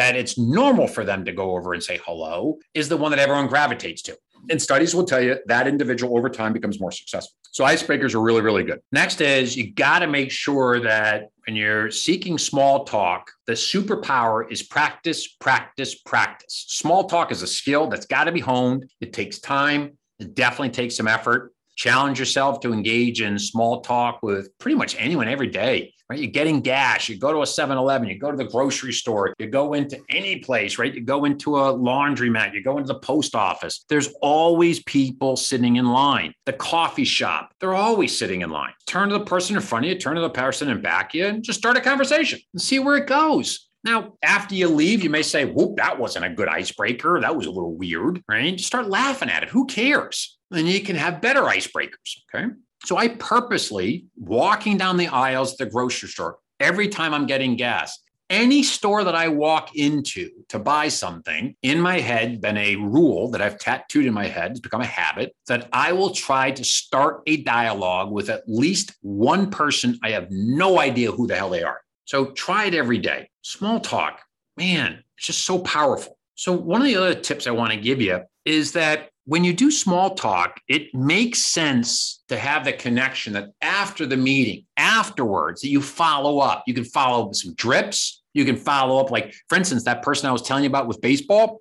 that 0.00 0.16
it's 0.16 0.38
normal 0.38 0.86
for 0.86 1.04
them 1.04 1.26
to 1.26 1.32
go 1.32 1.54
over 1.54 1.74
and 1.74 1.82
say 1.82 2.00
hello 2.06 2.58
is 2.72 2.88
the 2.88 2.96
one 2.96 3.10
that 3.10 3.20
everyone 3.20 3.46
gravitates 3.46 4.00
to. 4.00 4.16
And 4.48 4.60
studies 4.60 4.94
will 4.94 5.04
tell 5.04 5.22
you 5.22 5.36
that 5.44 5.66
individual 5.66 6.16
over 6.16 6.30
time 6.30 6.54
becomes 6.54 6.80
more 6.80 6.90
successful. 6.90 7.36
So 7.50 7.64
icebreakers 7.64 8.14
are 8.14 8.22
really, 8.22 8.40
really 8.40 8.64
good. 8.64 8.80
Next 8.92 9.20
is 9.20 9.58
you 9.58 9.74
got 9.74 9.98
to 9.98 10.06
make 10.06 10.30
sure 10.30 10.80
that 10.80 11.28
when 11.46 11.54
you're 11.54 11.90
seeking 11.90 12.38
small 12.38 12.84
talk, 12.84 13.30
the 13.46 13.52
superpower 13.52 14.50
is 14.50 14.62
practice, 14.62 15.28
practice, 15.28 15.94
practice. 15.96 16.64
Small 16.68 17.04
talk 17.04 17.30
is 17.30 17.42
a 17.42 17.46
skill 17.46 17.88
that's 17.88 18.06
got 18.06 18.24
to 18.24 18.32
be 18.32 18.40
honed. 18.40 18.90
It 19.02 19.12
takes 19.12 19.38
time. 19.38 19.98
It 20.18 20.34
definitely 20.34 20.70
takes 20.70 20.96
some 20.96 21.08
effort. 21.08 21.52
Challenge 21.76 22.18
yourself 22.18 22.60
to 22.60 22.72
engage 22.72 23.20
in 23.20 23.38
small 23.38 23.82
talk 23.82 24.20
with 24.22 24.56
pretty 24.56 24.76
much 24.76 24.96
anyone 24.98 25.28
every 25.28 25.48
day 25.48 25.92
right? 26.10 26.18
You're 26.18 26.30
getting 26.32 26.60
gas, 26.60 27.08
you 27.08 27.16
go 27.16 27.32
to 27.32 27.42
a 27.42 27.46
7 27.46 27.78
Eleven, 27.78 28.08
you 28.08 28.18
go 28.18 28.32
to 28.32 28.36
the 28.36 28.44
grocery 28.44 28.92
store, 28.92 29.32
you 29.38 29.46
go 29.46 29.74
into 29.74 29.98
any 30.10 30.40
place, 30.40 30.76
right? 30.76 30.92
You 30.92 31.02
go 31.02 31.24
into 31.24 31.56
a 31.56 31.72
laundromat, 31.72 32.52
you 32.52 32.62
go 32.64 32.78
into 32.78 32.92
the 32.92 32.98
post 32.98 33.36
office. 33.36 33.84
There's 33.88 34.08
always 34.20 34.82
people 34.82 35.36
sitting 35.36 35.76
in 35.76 35.86
line. 35.86 36.34
The 36.46 36.52
coffee 36.52 37.04
shop, 37.04 37.52
they're 37.60 37.74
always 37.74 38.18
sitting 38.18 38.42
in 38.42 38.50
line. 38.50 38.72
Turn 38.86 39.08
to 39.10 39.18
the 39.18 39.24
person 39.24 39.54
in 39.54 39.62
front 39.62 39.84
of 39.84 39.90
you, 39.92 39.98
turn 39.98 40.16
to 40.16 40.20
the 40.20 40.30
person 40.30 40.68
in 40.68 40.82
back 40.82 41.10
of 41.10 41.14
you, 41.14 41.26
and 41.26 41.44
just 41.44 41.60
start 41.60 41.76
a 41.76 41.80
conversation 41.80 42.40
and 42.52 42.60
see 42.60 42.80
where 42.80 42.96
it 42.96 43.06
goes. 43.06 43.68
Now, 43.84 44.14
after 44.22 44.56
you 44.56 44.68
leave, 44.68 45.02
you 45.02 45.10
may 45.10 45.22
say, 45.22 45.46
whoop, 45.46 45.76
that 45.76 45.98
wasn't 45.98 46.26
a 46.26 46.30
good 46.30 46.48
icebreaker. 46.48 47.20
That 47.20 47.36
was 47.36 47.46
a 47.46 47.50
little 47.50 47.74
weird, 47.74 48.22
right? 48.28 48.54
Just 48.54 48.66
start 48.66 48.90
laughing 48.90 49.30
at 49.30 49.44
it. 49.44 49.48
Who 49.48 49.64
cares? 49.66 50.38
And 50.50 50.68
you 50.68 50.80
can 50.80 50.96
have 50.96 51.22
better 51.22 51.42
icebreakers. 51.42 52.18
Okay. 52.34 52.52
So 52.84 52.96
I 52.96 53.08
purposely 53.08 54.06
walking 54.16 54.76
down 54.76 54.96
the 54.96 55.08
aisles 55.08 55.52
at 55.52 55.58
the 55.58 55.66
grocery 55.66 56.08
store 56.08 56.38
every 56.58 56.88
time 56.88 57.14
I'm 57.14 57.26
getting 57.26 57.56
gas. 57.56 57.98
Any 58.28 58.62
store 58.62 59.02
that 59.02 59.16
I 59.16 59.26
walk 59.26 59.74
into 59.74 60.30
to 60.50 60.60
buy 60.60 60.86
something, 60.86 61.56
in 61.62 61.80
my 61.80 61.98
head, 61.98 62.40
been 62.40 62.56
a 62.56 62.76
rule 62.76 63.28
that 63.32 63.42
I've 63.42 63.58
tattooed 63.58 64.06
in 64.06 64.14
my 64.14 64.26
head, 64.26 64.52
it's 64.52 64.60
become 64.60 64.82
a 64.82 64.86
habit 64.86 65.34
that 65.48 65.68
I 65.72 65.92
will 65.92 66.10
try 66.10 66.52
to 66.52 66.62
start 66.62 67.22
a 67.26 67.38
dialogue 67.42 68.12
with 68.12 68.30
at 68.30 68.44
least 68.46 68.92
one 69.02 69.50
person. 69.50 69.98
I 70.04 70.10
have 70.10 70.28
no 70.30 70.78
idea 70.78 71.10
who 71.10 71.26
the 71.26 71.34
hell 71.34 71.50
they 71.50 71.64
are. 71.64 71.80
So 72.04 72.26
try 72.26 72.66
it 72.66 72.74
every 72.74 72.98
day. 72.98 73.28
Small 73.42 73.80
talk, 73.80 74.20
man, 74.56 75.02
it's 75.18 75.26
just 75.26 75.44
so 75.44 75.58
powerful. 75.58 76.16
So, 76.36 76.52
one 76.52 76.80
of 76.80 76.86
the 76.86 76.96
other 76.96 77.14
tips 77.14 77.46
I 77.46 77.50
want 77.50 77.72
to 77.72 77.78
give 77.78 78.00
you 78.00 78.20
is 78.46 78.72
that 78.72 79.10
when 79.30 79.44
you 79.44 79.52
do 79.52 79.70
small 79.70 80.16
talk, 80.16 80.60
it 80.66 80.92
makes 80.92 81.38
sense 81.38 82.24
to 82.26 82.36
have 82.36 82.64
the 82.64 82.72
connection 82.72 83.32
that 83.34 83.50
after 83.62 84.04
the 84.04 84.16
meeting, 84.16 84.64
afterwards, 84.76 85.60
that 85.60 85.68
you 85.68 85.80
follow 85.80 86.40
up. 86.40 86.64
You 86.66 86.74
can 86.74 86.82
follow 86.82 87.22
up 87.22 87.28
with 87.28 87.36
some 87.36 87.54
drips. 87.54 88.24
You 88.34 88.44
can 88.44 88.56
follow 88.56 88.98
up, 88.98 89.12
like, 89.12 89.32
for 89.48 89.54
instance, 89.54 89.84
that 89.84 90.02
person 90.02 90.28
I 90.28 90.32
was 90.32 90.42
telling 90.42 90.64
you 90.64 90.68
about 90.68 90.88
with 90.88 91.00
baseball 91.00 91.60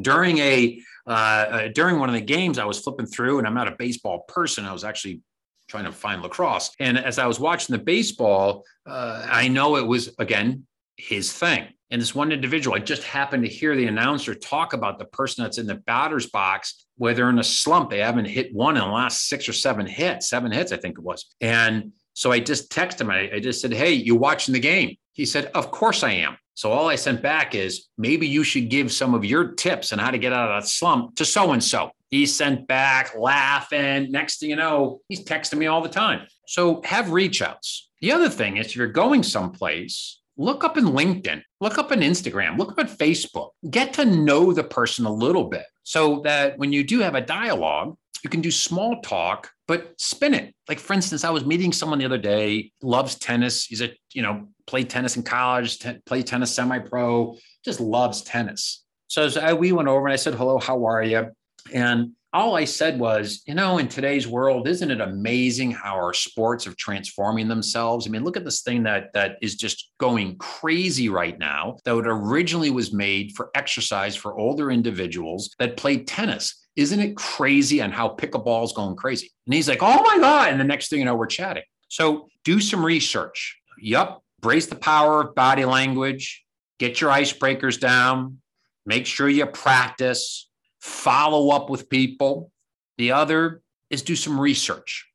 during 0.00 0.38
a 0.38 0.82
uh, 1.06 1.10
uh, 1.10 1.68
during 1.68 2.00
one 2.00 2.08
of 2.08 2.16
the 2.16 2.20
games, 2.20 2.58
I 2.58 2.64
was 2.64 2.80
flipping 2.80 3.06
through, 3.06 3.38
and 3.38 3.46
I'm 3.46 3.54
not 3.54 3.68
a 3.68 3.76
baseball 3.78 4.24
person. 4.26 4.64
I 4.64 4.72
was 4.72 4.82
actually 4.82 5.20
trying 5.68 5.84
to 5.84 5.92
find 5.92 6.20
lacrosse. 6.20 6.72
And 6.80 6.98
as 6.98 7.20
I 7.20 7.26
was 7.26 7.38
watching 7.38 7.76
the 7.76 7.82
baseball, 7.82 8.64
uh, 8.86 9.24
I 9.30 9.46
know 9.46 9.76
it 9.76 9.86
was, 9.86 10.12
again, 10.18 10.66
his 10.96 11.32
thing. 11.32 11.68
And 11.94 12.02
this 12.02 12.12
one 12.12 12.32
individual, 12.32 12.74
I 12.74 12.80
just 12.80 13.04
happened 13.04 13.44
to 13.44 13.48
hear 13.48 13.76
the 13.76 13.86
announcer 13.86 14.34
talk 14.34 14.72
about 14.72 14.98
the 14.98 15.04
person 15.04 15.44
that's 15.44 15.58
in 15.58 15.68
the 15.68 15.76
batter's 15.76 16.26
box, 16.26 16.86
where 16.96 17.14
they're 17.14 17.30
in 17.30 17.38
a 17.38 17.44
slump. 17.44 17.88
They 17.88 18.00
haven't 18.00 18.24
hit 18.24 18.52
one 18.52 18.76
in 18.76 18.82
the 18.82 18.88
last 18.88 19.28
six 19.28 19.48
or 19.48 19.52
seven 19.52 19.86
hits, 19.86 20.28
seven 20.28 20.50
hits, 20.50 20.72
I 20.72 20.76
think 20.76 20.98
it 20.98 21.04
was. 21.04 21.24
And 21.40 21.92
so 22.14 22.32
I 22.32 22.40
just 22.40 22.72
texted 22.72 23.02
him. 23.02 23.12
I, 23.12 23.30
I 23.34 23.38
just 23.38 23.60
said, 23.60 23.72
Hey, 23.72 23.92
you 23.92 24.16
watching 24.16 24.54
the 24.54 24.58
game? 24.58 24.96
He 25.12 25.24
said, 25.24 25.52
Of 25.54 25.70
course 25.70 26.02
I 26.02 26.10
am. 26.14 26.36
So 26.54 26.72
all 26.72 26.88
I 26.88 26.96
sent 26.96 27.22
back 27.22 27.54
is 27.54 27.86
maybe 27.96 28.26
you 28.26 28.42
should 28.42 28.70
give 28.70 28.90
some 28.90 29.14
of 29.14 29.24
your 29.24 29.52
tips 29.52 29.92
on 29.92 30.00
how 30.00 30.10
to 30.10 30.18
get 30.18 30.32
out 30.32 30.50
of 30.50 30.64
that 30.64 30.68
slump 30.68 31.14
to 31.14 31.24
so 31.24 31.52
and 31.52 31.62
so. 31.62 31.92
He 32.10 32.26
sent 32.26 32.66
back 32.66 33.14
laughing. 33.16 34.10
Next 34.10 34.40
thing 34.40 34.50
you 34.50 34.56
know, 34.56 35.00
he's 35.08 35.24
texting 35.24 35.58
me 35.58 35.68
all 35.68 35.80
the 35.80 35.88
time. 35.88 36.26
So 36.48 36.82
have 36.82 37.12
reach 37.12 37.40
outs. 37.40 37.88
The 38.00 38.10
other 38.10 38.28
thing 38.28 38.56
is 38.56 38.66
if 38.66 38.74
you're 38.74 38.88
going 38.88 39.22
someplace, 39.22 40.18
look 40.36 40.64
up 40.64 40.76
in 40.76 40.84
LinkedIn, 40.84 41.42
look 41.60 41.78
up 41.78 41.92
in 41.92 42.00
Instagram, 42.00 42.58
look 42.58 42.72
up 42.72 42.78
at 42.78 42.98
Facebook, 42.98 43.50
get 43.70 43.92
to 43.94 44.04
know 44.04 44.52
the 44.52 44.64
person 44.64 45.06
a 45.06 45.12
little 45.12 45.44
bit 45.44 45.64
so 45.82 46.20
that 46.24 46.58
when 46.58 46.72
you 46.72 46.82
do 46.84 47.00
have 47.00 47.14
a 47.14 47.20
dialogue, 47.20 47.96
you 48.22 48.30
can 48.30 48.40
do 48.40 48.50
small 48.50 49.02
talk, 49.02 49.50
but 49.68 49.94
spin 50.00 50.32
it. 50.32 50.54
Like 50.68 50.78
for 50.78 50.94
instance, 50.94 51.24
I 51.24 51.30
was 51.30 51.44
meeting 51.44 51.72
someone 51.72 51.98
the 51.98 52.06
other 52.06 52.18
day, 52.18 52.72
loves 52.82 53.16
tennis. 53.16 53.66
He's 53.66 53.82
a, 53.82 53.90
you 54.14 54.22
know, 54.22 54.48
played 54.66 54.88
tennis 54.88 55.16
in 55.16 55.22
college, 55.22 55.78
t- 55.78 55.98
played 56.06 56.26
tennis 56.26 56.54
semi-pro, 56.54 57.36
just 57.64 57.80
loves 57.80 58.22
tennis. 58.22 58.82
So 59.08 59.28
I, 59.40 59.52
we 59.52 59.72
went 59.72 59.88
over 59.88 60.06
and 60.06 60.12
I 60.12 60.16
said, 60.16 60.34
hello, 60.34 60.58
how 60.58 60.86
are 60.86 61.02
you? 61.02 61.28
And 61.72 62.12
all 62.34 62.56
I 62.56 62.64
said 62.64 62.98
was, 62.98 63.42
you 63.46 63.54
know, 63.54 63.78
in 63.78 63.86
today's 63.86 64.26
world, 64.26 64.66
isn't 64.66 64.90
it 64.90 65.00
amazing 65.00 65.70
how 65.70 65.94
our 65.94 66.12
sports 66.12 66.66
are 66.66 66.74
transforming 66.74 67.46
themselves? 67.46 68.06
I 68.06 68.10
mean, 68.10 68.24
look 68.24 68.36
at 68.36 68.44
this 68.44 68.62
thing 68.62 68.82
that 68.82 69.12
that 69.14 69.38
is 69.40 69.54
just 69.54 69.92
going 69.98 70.36
crazy 70.38 71.08
right 71.08 71.38
now. 71.38 71.76
That 71.84 71.94
originally 71.94 72.70
was 72.70 72.92
made 72.92 73.32
for 73.36 73.50
exercise 73.54 74.16
for 74.16 74.36
older 74.36 74.72
individuals 74.72 75.54
that 75.60 75.76
played 75.76 76.08
tennis. 76.08 76.66
Isn't 76.74 76.98
it 76.98 77.16
crazy 77.16 77.80
on 77.80 77.92
how 77.92 78.08
pickleball 78.08 78.64
is 78.64 78.72
going 78.72 78.96
crazy? 78.96 79.30
And 79.46 79.54
he's 79.54 79.68
like, 79.68 79.82
oh 79.82 80.02
my 80.02 80.18
God. 80.18 80.50
And 80.50 80.58
the 80.58 80.64
next 80.64 80.88
thing 80.88 80.98
you 80.98 81.04
know, 81.04 81.14
we're 81.14 81.26
chatting. 81.26 81.62
So 81.88 82.26
do 82.42 82.60
some 82.60 82.84
research. 82.84 83.56
Yup. 83.78 84.24
Brace 84.40 84.66
the 84.66 84.74
power 84.74 85.20
of 85.20 85.36
body 85.36 85.64
language. 85.64 86.44
Get 86.80 87.00
your 87.00 87.12
icebreakers 87.12 87.78
down. 87.78 88.38
Make 88.84 89.06
sure 89.06 89.28
you 89.28 89.46
practice 89.46 90.50
follow 90.84 91.48
up 91.48 91.70
with 91.70 91.88
people. 91.88 92.52
The 92.98 93.12
other 93.12 93.62
is 93.88 94.02
do 94.02 94.14
some 94.14 94.38
research 94.38 95.08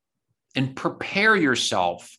and 0.56 0.74
prepare 0.74 1.36
yourself 1.36 2.18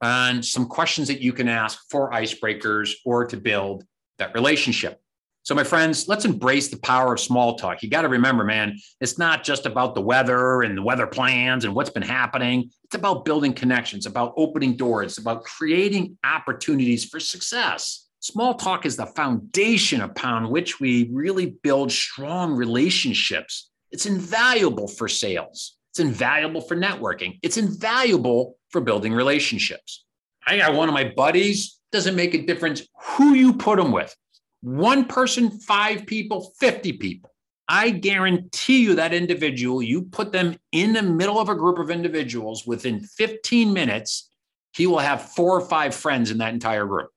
on 0.00 0.42
some 0.42 0.66
questions 0.66 1.08
that 1.08 1.20
you 1.20 1.34
can 1.34 1.46
ask 1.46 1.78
for 1.90 2.10
icebreakers 2.10 2.92
or 3.04 3.26
to 3.26 3.36
build 3.36 3.84
that 4.18 4.32
relationship. 4.34 4.98
So, 5.42 5.54
my 5.54 5.62
friends, 5.64 6.08
let's 6.08 6.24
embrace 6.24 6.68
the 6.68 6.78
power 6.78 7.12
of 7.12 7.20
small 7.20 7.56
talk. 7.56 7.82
You 7.82 7.90
got 7.90 8.02
to 8.02 8.08
remember, 8.08 8.44
man, 8.44 8.78
it's 9.00 9.18
not 9.18 9.44
just 9.44 9.66
about 9.66 9.94
the 9.94 10.00
weather 10.00 10.62
and 10.62 10.76
the 10.76 10.82
weather 10.82 11.06
plans 11.06 11.66
and 11.66 11.74
what's 11.74 11.90
been 11.90 12.02
happening. 12.02 12.70
It's 12.84 12.94
about 12.94 13.26
building 13.26 13.52
connections, 13.52 14.06
about 14.06 14.32
opening 14.38 14.76
doors, 14.76 15.18
about 15.18 15.44
creating 15.44 16.16
opportunities 16.24 17.04
for 17.04 17.20
success. 17.20 18.06
Small 18.22 18.52
talk 18.52 18.84
is 18.84 18.96
the 18.96 19.06
foundation 19.06 20.02
upon 20.02 20.50
which 20.50 20.78
we 20.78 21.08
really 21.10 21.56
build 21.62 21.90
strong 21.90 22.52
relationships. 22.52 23.70
It's 23.90 24.04
invaluable 24.04 24.88
for 24.88 25.08
sales. 25.08 25.78
It's 25.90 26.00
invaluable 26.00 26.60
for 26.60 26.76
networking. 26.76 27.38
It's 27.42 27.56
invaluable 27.56 28.58
for 28.68 28.82
building 28.82 29.14
relationships. 29.14 30.04
I 30.46 30.58
got 30.58 30.74
one 30.74 30.88
of 30.88 30.92
my 30.92 31.12
buddies, 31.16 31.80
doesn't 31.92 32.14
make 32.14 32.34
a 32.34 32.44
difference 32.44 32.86
who 33.02 33.32
you 33.32 33.54
put 33.54 33.78
them 33.78 33.90
with. 33.90 34.14
One 34.60 35.06
person, 35.06 35.58
five 35.60 36.04
people, 36.04 36.52
50 36.60 36.92
people. 36.94 37.30
I 37.68 37.88
guarantee 37.88 38.82
you 38.82 38.96
that 38.96 39.14
individual, 39.14 39.80
you 39.80 40.02
put 40.02 40.30
them 40.30 40.56
in 40.72 40.92
the 40.92 41.02
middle 41.02 41.38
of 41.38 41.48
a 41.48 41.54
group 41.54 41.78
of 41.78 41.90
individuals 41.90 42.66
within 42.66 43.00
15 43.00 43.72
minutes, 43.72 44.30
he 44.74 44.86
will 44.86 44.98
have 44.98 45.22
four 45.22 45.56
or 45.56 45.66
five 45.66 45.94
friends 45.94 46.30
in 46.30 46.38
that 46.38 46.52
entire 46.52 46.84
group. 46.84 47.10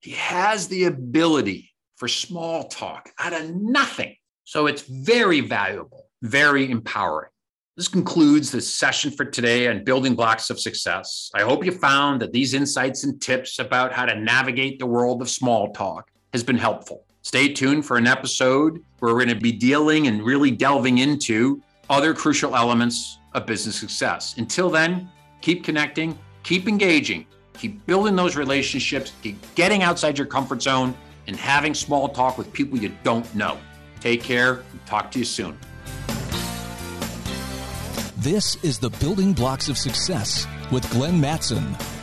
He 0.00 0.12
has 0.12 0.66
the 0.66 0.84
ability 0.84 1.72
for 1.96 2.08
small 2.08 2.64
talk 2.64 3.10
out 3.18 3.34
of 3.34 3.54
nothing. 3.54 4.16
So 4.44 4.66
it's 4.66 4.80
very 4.80 5.40
valuable, 5.42 6.08
very 6.22 6.70
empowering. 6.70 7.28
This 7.76 7.86
concludes 7.86 8.50
the 8.50 8.62
session 8.62 9.10
for 9.10 9.26
today 9.26 9.68
on 9.68 9.84
building 9.84 10.14
blocks 10.14 10.48
of 10.48 10.58
success. 10.58 11.30
I 11.34 11.42
hope 11.42 11.66
you 11.66 11.72
found 11.72 12.22
that 12.22 12.32
these 12.32 12.54
insights 12.54 13.04
and 13.04 13.20
tips 13.20 13.58
about 13.58 13.92
how 13.92 14.06
to 14.06 14.18
navigate 14.18 14.78
the 14.78 14.86
world 14.86 15.20
of 15.20 15.28
small 15.28 15.70
talk 15.72 16.10
has 16.32 16.42
been 16.42 16.58
helpful. 16.58 17.04
Stay 17.20 17.52
tuned 17.52 17.84
for 17.84 17.98
an 17.98 18.06
episode 18.06 18.82
where 19.00 19.14
we're 19.14 19.24
going 19.24 19.36
to 19.36 19.42
be 19.42 19.52
dealing 19.52 20.06
and 20.06 20.22
really 20.22 20.50
delving 20.50 20.98
into 20.98 21.62
other 21.90 22.14
crucial 22.14 22.56
elements 22.56 23.18
of 23.34 23.44
business 23.44 23.76
success. 23.76 24.34
Until 24.38 24.70
then, 24.70 25.10
keep 25.42 25.62
connecting, 25.62 26.18
keep 26.42 26.68
engaging, 26.68 27.26
Keep 27.58 27.86
building 27.86 28.16
those 28.16 28.36
relationships, 28.36 29.12
keep 29.22 29.36
getting 29.54 29.82
outside 29.82 30.16
your 30.16 30.26
comfort 30.26 30.62
zone, 30.62 30.94
and 31.26 31.36
having 31.36 31.74
small 31.74 32.08
talk 32.08 32.38
with 32.38 32.52
people 32.52 32.78
you 32.78 32.92
don't 33.02 33.32
know. 33.34 33.58
Take 34.00 34.22
care 34.22 34.64
and 34.72 34.86
talk 34.86 35.10
to 35.12 35.18
you 35.18 35.24
soon. 35.24 35.58
This 38.18 38.56
is 38.62 38.78
the 38.78 38.90
Building 38.90 39.32
Blocks 39.32 39.68
of 39.68 39.78
Success 39.78 40.46
with 40.70 40.90
Glenn 40.90 41.20
Mattson. 41.20 41.99